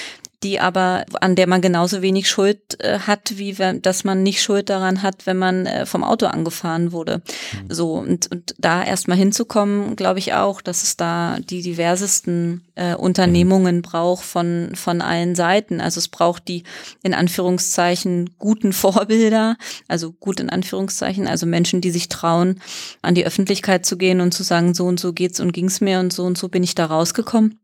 [0.43, 4.41] die aber, an der man genauso wenig Schuld äh, hat, wie wenn, dass man nicht
[4.41, 7.23] Schuld daran hat, wenn man äh, vom Auto angefahren wurde.
[7.53, 7.75] Mhm.
[7.75, 12.95] So, und, und da erstmal hinzukommen, glaube ich auch, dass es da die diversesten äh,
[12.95, 13.83] Unternehmungen mhm.
[13.83, 15.81] braucht von, von allen Seiten.
[15.81, 16.63] Also es braucht die
[17.03, 19.57] in Anführungszeichen guten Vorbilder,
[19.89, 22.61] also gut in Anführungszeichen, also Menschen, die sich trauen,
[23.03, 25.99] an die Öffentlichkeit zu gehen und zu sagen, so und so geht's und ging's mir
[25.99, 27.59] und so und so bin ich da rausgekommen.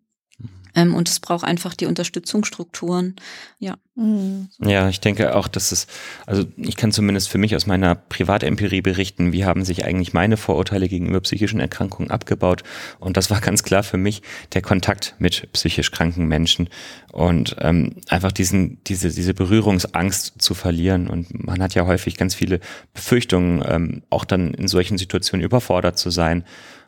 [0.75, 3.16] Ähm, und es braucht einfach die Unterstützungsstrukturen.
[3.59, 3.77] Ja.
[3.95, 4.49] Mhm.
[4.59, 5.87] Ja, ich denke auch, dass es,
[6.27, 10.37] also ich kann zumindest für mich aus meiner Privatempirie berichten, wie haben sich eigentlich meine
[10.37, 12.64] Vorurteile gegenüber psychischen Erkrankungen abgebaut.
[12.99, 14.22] Und das war ganz klar für mich
[14.53, 16.68] der Kontakt mit psychisch kranken Menschen
[17.12, 21.09] und ähm, einfach diesen, diese, diese Berührungsangst zu verlieren.
[21.09, 22.59] Und man hat ja häufig ganz viele
[22.93, 26.45] Befürchtungen, ähm, auch dann in solchen Situationen überfordert zu sein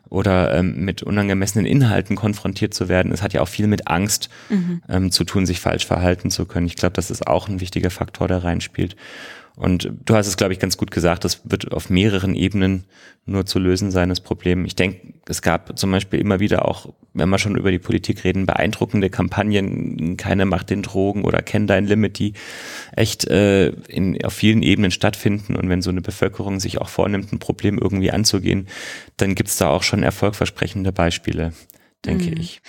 [0.09, 3.11] oder ähm, mit unangemessenen Inhalten konfrontiert zu werden.
[3.11, 4.81] Es hat ja auch viel mit Angst mhm.
[4.89, 6.65] ähm, zu tun, sich falsch verhalten zu können.
[6.65, 8.95] Ich glaube, das ist auch ein wichtiger Faktor, der reinspielt.
[9.57, 12.83] Und du hast es, glaube ich, ganz gut gesagt, das wird auf mehreren Ebenen
[13.25, 14.65] nur zu lösen sein, das Problem.
[14.65, 18.23] Ich denke, es gab zum Beispiel immer wieder auch, wenn wir schon über die Politik
[18.23, 22.33] reden, beeindruckende Kampagnen, keine macht den Drogen oder kenn dein Limit, die
[22.95, 25.55] echt äh, in, auf vielen Ebenen stattfinden.
[25.55, 28.67] Und wenn so eine Bevölkerung sich auch vornimmt, ein Problem irgendwie anzugehen,
[29.17, 31.53] dann gibt's da auch schon erfolgversprechende Beispiele,
[32.05, 32.37] denke mhm.
[32.37, 32.61] ich.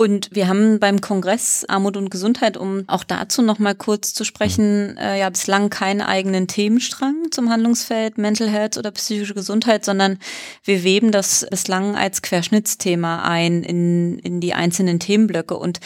[0.00, 4.22] Und wir haben beim Kongress Armut und Gesundheit, um auch dazu noch mal kurz zu
[4.22, 10.20] sprechen, äh, ja bislang keinen eigenen Themenstrang zum Handlungsfeld Mental Health oder psychische Gesundheit, sondern
[10.62, 15.56] wir weben das bislang als Querschnittsthema ein in, in die einzelnen Themenblöcke.
[15.56, 15.80] Und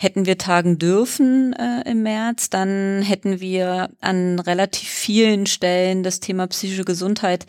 [0.00, 6.18] Hätten wir tagen dürfen äh, im März, dann hätten wir an relativ vielen Stellen das
[6.18, 7.46] Thema psychische Gesundheit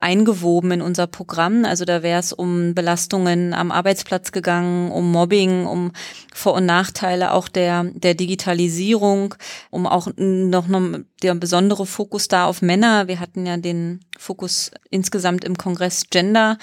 [0.00, 1.64] eingewoben in unser Programm.
[1.64, 5.92] Also da wäre es um Belastungen am Arbeitsplatz gegangen, um Mobbing, um
[6.32, 9.34] Vor- und Nachteile auch der, der Digitalisierung,
[9.70, 13.08] um auch noch, noch der besondere Fokus da auf Männer.
[13.08, 16.58] Wir hatten ja den Fokus insgesamt im Kongress Gender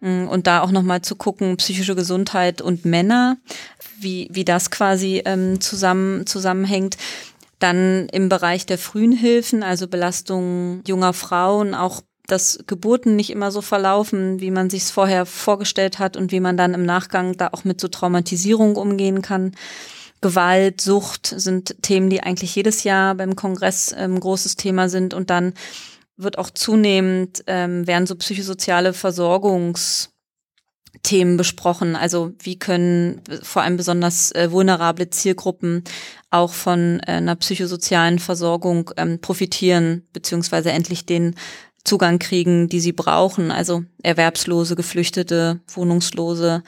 [0.00, 3.36] mm, und da auch nochmal zu gucken, psychische Gesundheit und Männer,
[4.00, 6.96] wie, wie das quasi ähm, zusammen, zusammenhängt.
[7.60, 12.00] Dann im Bereich der frühen Hilfen, also Belastung junger Frauen, auch
[12.30, 16.40] dass Geburten nicht immer so verlaufen, wie man sich es vorher vorgestellt hat und wie
[16.40, 19.52] man dann im Nachgang da auch mit so Traumatisierung umgehen kann.
[20.20, 25.14] Gewalt, Sucht sind Themen, die eigentlich jedes Jahr beim Kongress ein ähm, großes Thema sind
[25.14, 25.54] und dann
[26.16, 30.10] wird auch zunehmend ähm, werden so psychosoziale Versorgungs
[31.02, 31.96] Themen besprochen.
[31.96, 35.84] Also wie können vor allem besonders äh, vulnerable Zielgruppen
[36.30, 41.36] auch von äh, einer psychosozialen Versorgung ähm, profitieren, beziehungsweise endlich den
[41.84, 43.50] Zugang kriegen, die sie brauchen.
[43.50, 46.62] Also Erwerbslose, Geflüchtete, Wohnungslose,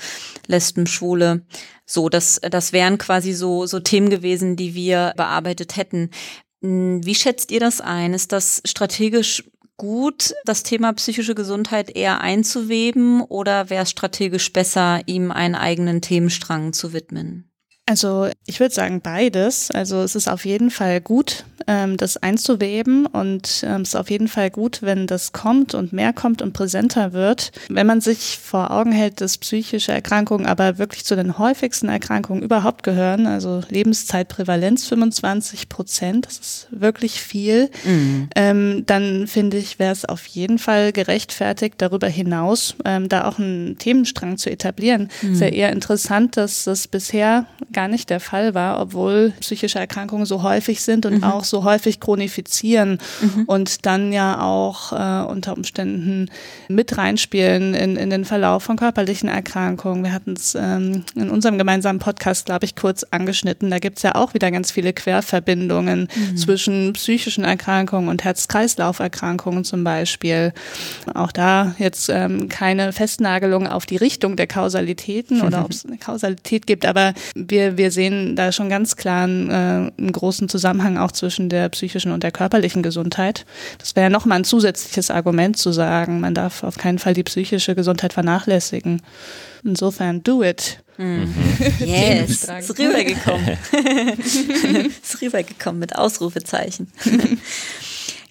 [0.46, 1.42] Lesben, Schwule.
[1.84, 6.10] So, das, das wären quasi so, so Themen gewesen, die wir bearbeitet hätten.
[6.62, 8.14] Hm, wie schätzt ihr das ein?
[8.14, 9.44] Ist das strategisch
[9.76, 16.00] gut, das Thema psychische Gesundheit eher einzuweben oder wäre es strategisch besser, ihm einen eigenen
[16.00, 17.51] Themenstrang zu widmen?
[17.92, 19.70] Also ich würde sagen beides.
[19.70, 24.08] Also es ist auf jeden Fall gut, ähm, das einzuweben und ähm, es ist auf
[24.08, 27.52] jeden Fall gut, wenn das kommt und mehr kommt und präsenter wird.
[27.68, 32.42] Wenn man sich vor Augen hält, dass psychische Erkrankungen aber wirklich zu den häufigsten Erkrankungen
[32.42, 38.30] überhaupt gehören, also Lebenszeitprävalenz 25 Prozent, das ist wirklich viel, mhm.
[38.34, 43.38] ähm, dann finde ich, wäre es auf jeden Fall gerechtfertigt, darüber hinaus ähm, da auch
[43.38, 45.10] einen Themenstrang zu etablieren.
[45.20, 45.34] Mhm.
[45.34, 50.42] Ist eher interessant, dass das bisher gar nicht der Fall war, obwohl psychische Erkrankungen so
[50.42, 51.24] häufig sind und mhm.
[51.24, 53.44] auch so häufig chronifizieren mhm.
[53.46, 56.30] und dann ja auch äh, unter Umständen
[56.68, 60.04] mit reinspielen in, in den Verlauf von körperlichen Erkrankungen.
[60.04, 63.70] Wir hatten es ähm, in unserem gemeinsamen Podcast, glaube ich, kurz angeschnitten.
[63.70, 66.36] Da gibt es ja auch wieder ganz viele Querverbindungen mhm.
[66.36, 70.52] zwischen psychischen Erkrankungen und Herz-Kreislauf-Erkrankungen zum Beispiel.
[71.14, 75.98] Auch da jetzt ähm, keine Festnagelung auf die Richtung der Kausalitäten oder ob es eine
[75.98, 80.48] Kausalität gibt, aber wir wir, wir sehen da schon ganz klar einen, äh, einen großen
[80.48, 83.44] Zusammenhang auch zwischen der psychischen und der körperlichen Gesundheit.
[83.78, 87.22] Das wäre ja nochmal ein zusätzliches Argument zu sagen, man darf auf keinen Fall die
[87.22, 89.02] psychische Gesundheit vernachlässigen.
[89.64, 90.82] Insofern, do it.
[90.98, 91.32] Mhm.
[91.78, 93.58] Yes, ist rübergekommen.
[95.02, 96.88] ist rübergekommen mit Ausrufezeichen.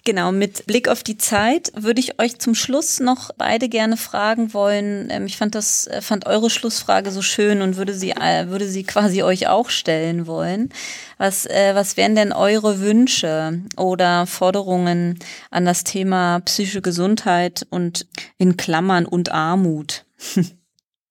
[0.04, 4.52] Genau, mit Blick auf die Zeit würde ich euch zum Schluss noch beide gerne fragen
[4.52, 5.08] wollen.
[5.10, 8.66] Ähm, ich fand das, äh, fand eure Schlussfrage so schön und würde sie, äh, würde
[8.66, 10.70] sie quasi euch auch stellen wollen.
[11.18, 15.20] Was, äh, was wären denn eure Wünsche oder Forderungen
[15.52, 20.04] an das Thema psychische Gesundheit und in Klammern und Armut?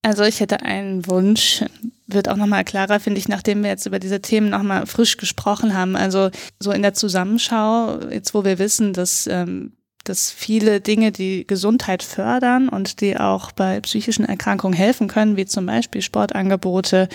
[0.03, 1.63] Also ich hätte einen Wunsch,
[2.13, 5.73] wird auch nochmal klarer, finde ich, nachdem wir jetzt über diese Themen nochmal frisch gesprochen
[5.73, 5.95] haben.
[5.95, 9.73] Also so in der Zusammenschau, jetzt wo wir wissen, dass ähm,
[10.03, 15.45] dass viele Dinge, die Gesundheit fördern und die auch bei psychischen Erkrankungen helfen können, wie
[15.45, 17.07] zum Beispiel Sportangebote,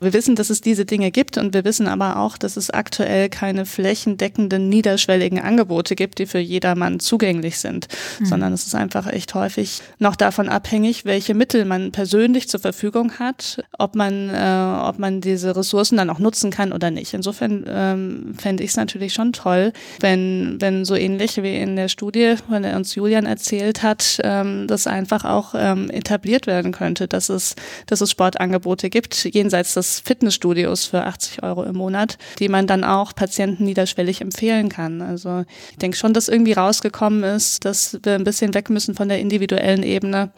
[0.00, 3.28] wir wissen, dass es diese Dinge gibt und wir wissen aber auch, dass es aktuell
[3.28, 7.86] keine flächendeckenden, niederschwelligen Angebote gibt, die für jedermann zugänglich sind,
[8.18, 8.26] mhm.
[8.26, 13.18] sondern es ist einfach echt häufig noch davon abhängig, welche Mittel man persönlich zur Verfügung
[13.18, 17.14] hat, ob man, äh, ob man diese Ressourcen dann auch nutzen kann oder nicht.
[17.14, 21.88] Insofern ähm, fände ich es natürlich schon toll, wenn, wenn so ähnlich wie in der
[21.88, 27.08] Studie, von der uns Julian erzählt hat, ähm, das einfach auch ähm, etabliert werden könnte,
[27.08, 27.54] dass es,
[27.86, 32.84] dass es Sportangebote gibt, jenseits des Fitnessstudios für 80 Euro im Monat, die man dann
[32.84, 35.02] auch Patienten niederschwellig empfehlen kann.
[35.02, 39.08] Also ich denke schon, dass irgendwie rausgekommen ist, dass wir ein bisschen weg müssen von
[39.08, 40.30] der individuellen Ebene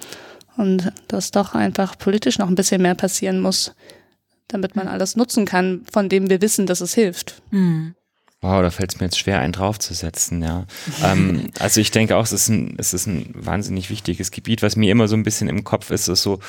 [0.56, 3.74] und dass doch einfach politisch noch ein bisschen mehr passieren muss,
[4.48, 7.42] damit man alles nutzen kann, von dem wir wissen, dass es hilft.
[7.50, 7.94] Mhm.
[8.44, 10.66] Wow, da fällt es mir jetzt schwer, einen draufzusetzen, ja.
[11.02, 14.60] ähm, also ich denke auch, es ist, ein, es ist ein wahnsinnig wichtiges Gebiet.
[14.60, 16.40] Was mir immer so ein bisschen im Kopf ist, ist so,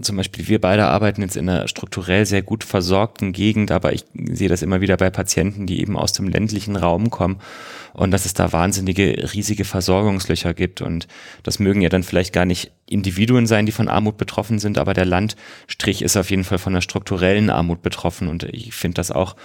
[0.00, 4.04] zum Beispiel, wir beide arbeiten jetzt in einer strukturell sehr gut versorgten Gegend, aber ich
[4.14, 7.38] sehe das immer wieder bei Patienten, die eben aus dem ländlichen Raum kommen
[7.92, 10.82] und dass es da wahnsinnige, riesige Versorgungslöcher gibt.
[10.82, 11.06] Und
[11.44, 14.92] das mögen ja dann vielleicht gar nicht Individuen sein, die von Armut betroffen sind, aber
[14.92, 18.26] der Landstrich ist auf jeden Fall von einer strukturellen Armut betroffen.
[18.26, 19.36] Und ich finde das auch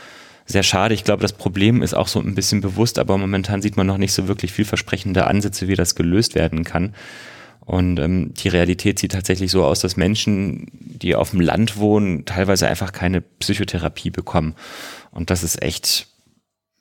[0.50, 0.96] sehr schade.
[0.96, 4.00] Ich glaube, das Problem ist auch so ein bisschen bewusst, aber momentan sieht man noch
[4.00, 6.96] nicht so wirklich vielversprechende Ansätze, wie das gelöst werden kann.
[7.60, 12.26] Und ähm, die Realität sieht tatsächlich so aus, dass Menschen, die auf dem Land wohnen,
[12.26, 14.56] teilweise einfach keine Psychotherapie bekommen.
[15.12, 16.08] Und das ist echt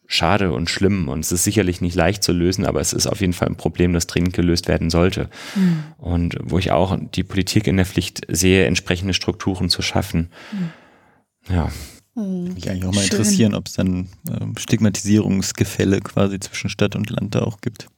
[0.06, 1.10] schade und schlimm.
[1.10, 3.56] Und es ist sicherlich nicht leicht zu lösen, aber es ist auf jeden Fall ein
[3.56, 5.28] Problem, das dringend gelöst werden sollte.
[5.54, 5.84] Mhm.
[5.98, 10.30] Und wo ich auch die Politik in der Pflicht sehe, entsprechende Strukturen zu schaffen.
[10.52, 11.54] Mhm.
[11.54, 11.70] Ja.
[12.18, 12.54] Mhm.
[12.54, 13.18] Mich eigentlich auch mal Schön.
[13.18, 17.88] interessieren, ob es dann ähm, Stigmatisierungsgefälle quasi zwischen Stadt und Land da auch gibt.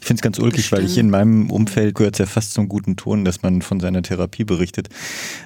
[0.00, 0.82] Ich finde es ganz ulkig, Bestimmt.
[0.82, 3.78] weil ich in meinem Umfeld gehört es ja fast zum guten Ton, dass man von
[3.78, 4.88] seiner Therapie berichtet.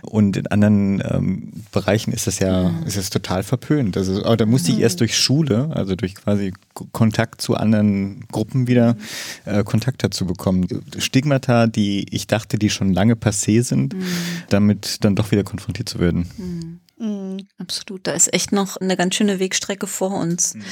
[0.02, 2.86] Und in anderen ähm, Bereichen ist das ja mhm.
[2.86, 3.96] ist das total verpönt.
[3.96, 4.98] Also aber da musste ich erst mhm.
[5.00, 6.54] durch Schule, also durch quasi
[6.92, 8.96] Kontakt zu anderen Gruppen wieder
[9.44, 10.66] äh, Kontakt dazu bekommen.
[10.98, 14.04] Stigmata, die ich dachte, die schon lange passé sind, mhm.
[14.48, 16.80] damit dann doch wieder konfrontiert zu werden.
[17.04, 17.46] Mhm.
[17.58, 20.54] Absolut, da ist echt noch eine ganz schöne Wegstrecke vor uns.
[20.54, 20.64] Mhm.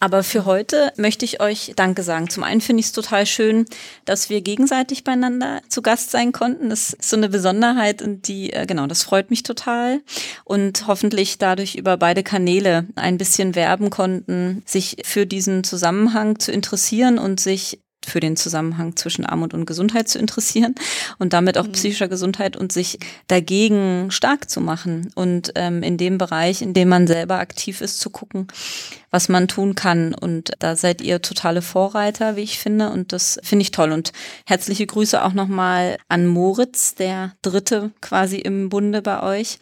[0.00, 2.28] Aber für heute möchte ich euch Danke sagen.
[2.28, 3.66] Zum einen finde ich es total schön,
[4.04, 6.70] dass wir gegenseitig beieinander zu Gast sein konnten.
[6.70, 10.00] Das ist so eine Besonderheit und die, äh, genau, das freut mich total.
[10.44, 16.50] Und hoffentlich dadurch über beide Kanäle ein bisschen werben konnten, sich für diesen Zusammenhang zu
[16.50, 17.80] interessieren und sich
[18.10, 20.74] für den Zusammenhang zwischen Armut und Gesundheit zu interessieren
[21.18, 21.72] und damit auch mhm.
[21.72, 22.98] psychischer Gesundheit und sich
[23.28, 28.00] dagegen stark zu machen und ähm, in dem Bereich, in dem man selber aktiv ist,
[28.00, 28.48] zu gucken,
[29.10, 30.14] was man tun kann.
[30.14, 32.90] Und da seid ihr totale Vorreiter, wie ich finde.
[32.90, 33.92] Und das finde ich toll.
[33.92, 34.12] Und
[34.46, 39.58] herzliche Grüße auch nochmal an Moritz, der Dritte quasi im Bunde bei euch.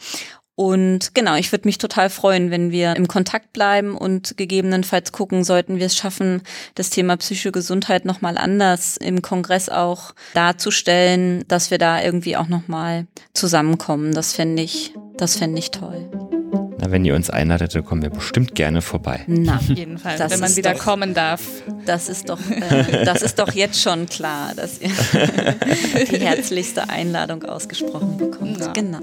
[0.58, 5.44] Und genau, ich würde mich total freuen, wenn wir im Kontakt bleiben und gegebenenfalls gucken,
[5.44, 6.42] sollten wir es schaffen,
[6.74, 12.48] das Thema psychische Gesundheit nochmal anders im Kongress auch darzustellen, dass wir da irgendwie auch
[12.48, 14.12] nochmal zusammenkommen.
[14.12, 16.10] Das fände ich, das fände ich toll.
[16.80, 19.20] Na, wenn ihr uns einladet, dann kommen wir bestimmt gerne vorbei.
[19.26, 21.42] Na, auf jeden Fall, das wenn man wieder doch, kommen darf.
[21.86, 24.90] Das ist doch, äh, das ist doch jetzt schon klar, dass ihr
[26.10, 28.60] die herzlichste Einladung ausgesprochen bekommt.
[28.60, 28.72] Ja.
[28.72, 29.00] Genau.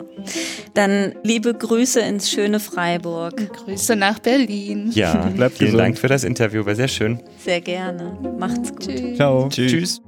[0.73, 3.35] Dann liebe Grüße ins schöne Freiburg.
[3.53, 4.91] Grüße nach Berlin.
[4.93, 5.81] Ja, bleibt vielen gesund.
[5.81, 7.19] Dank für das Interview, war sehr schön.
[7.43, 8.17] Sehr gerne.
[8.39, 8.87] Macht's gut.
[8.87, 9.17] Tschüss.
[9.17, 9.49] Ciao.
[9.49, 9.71] Tschüss.
[9.71, 10.01] Tschüss.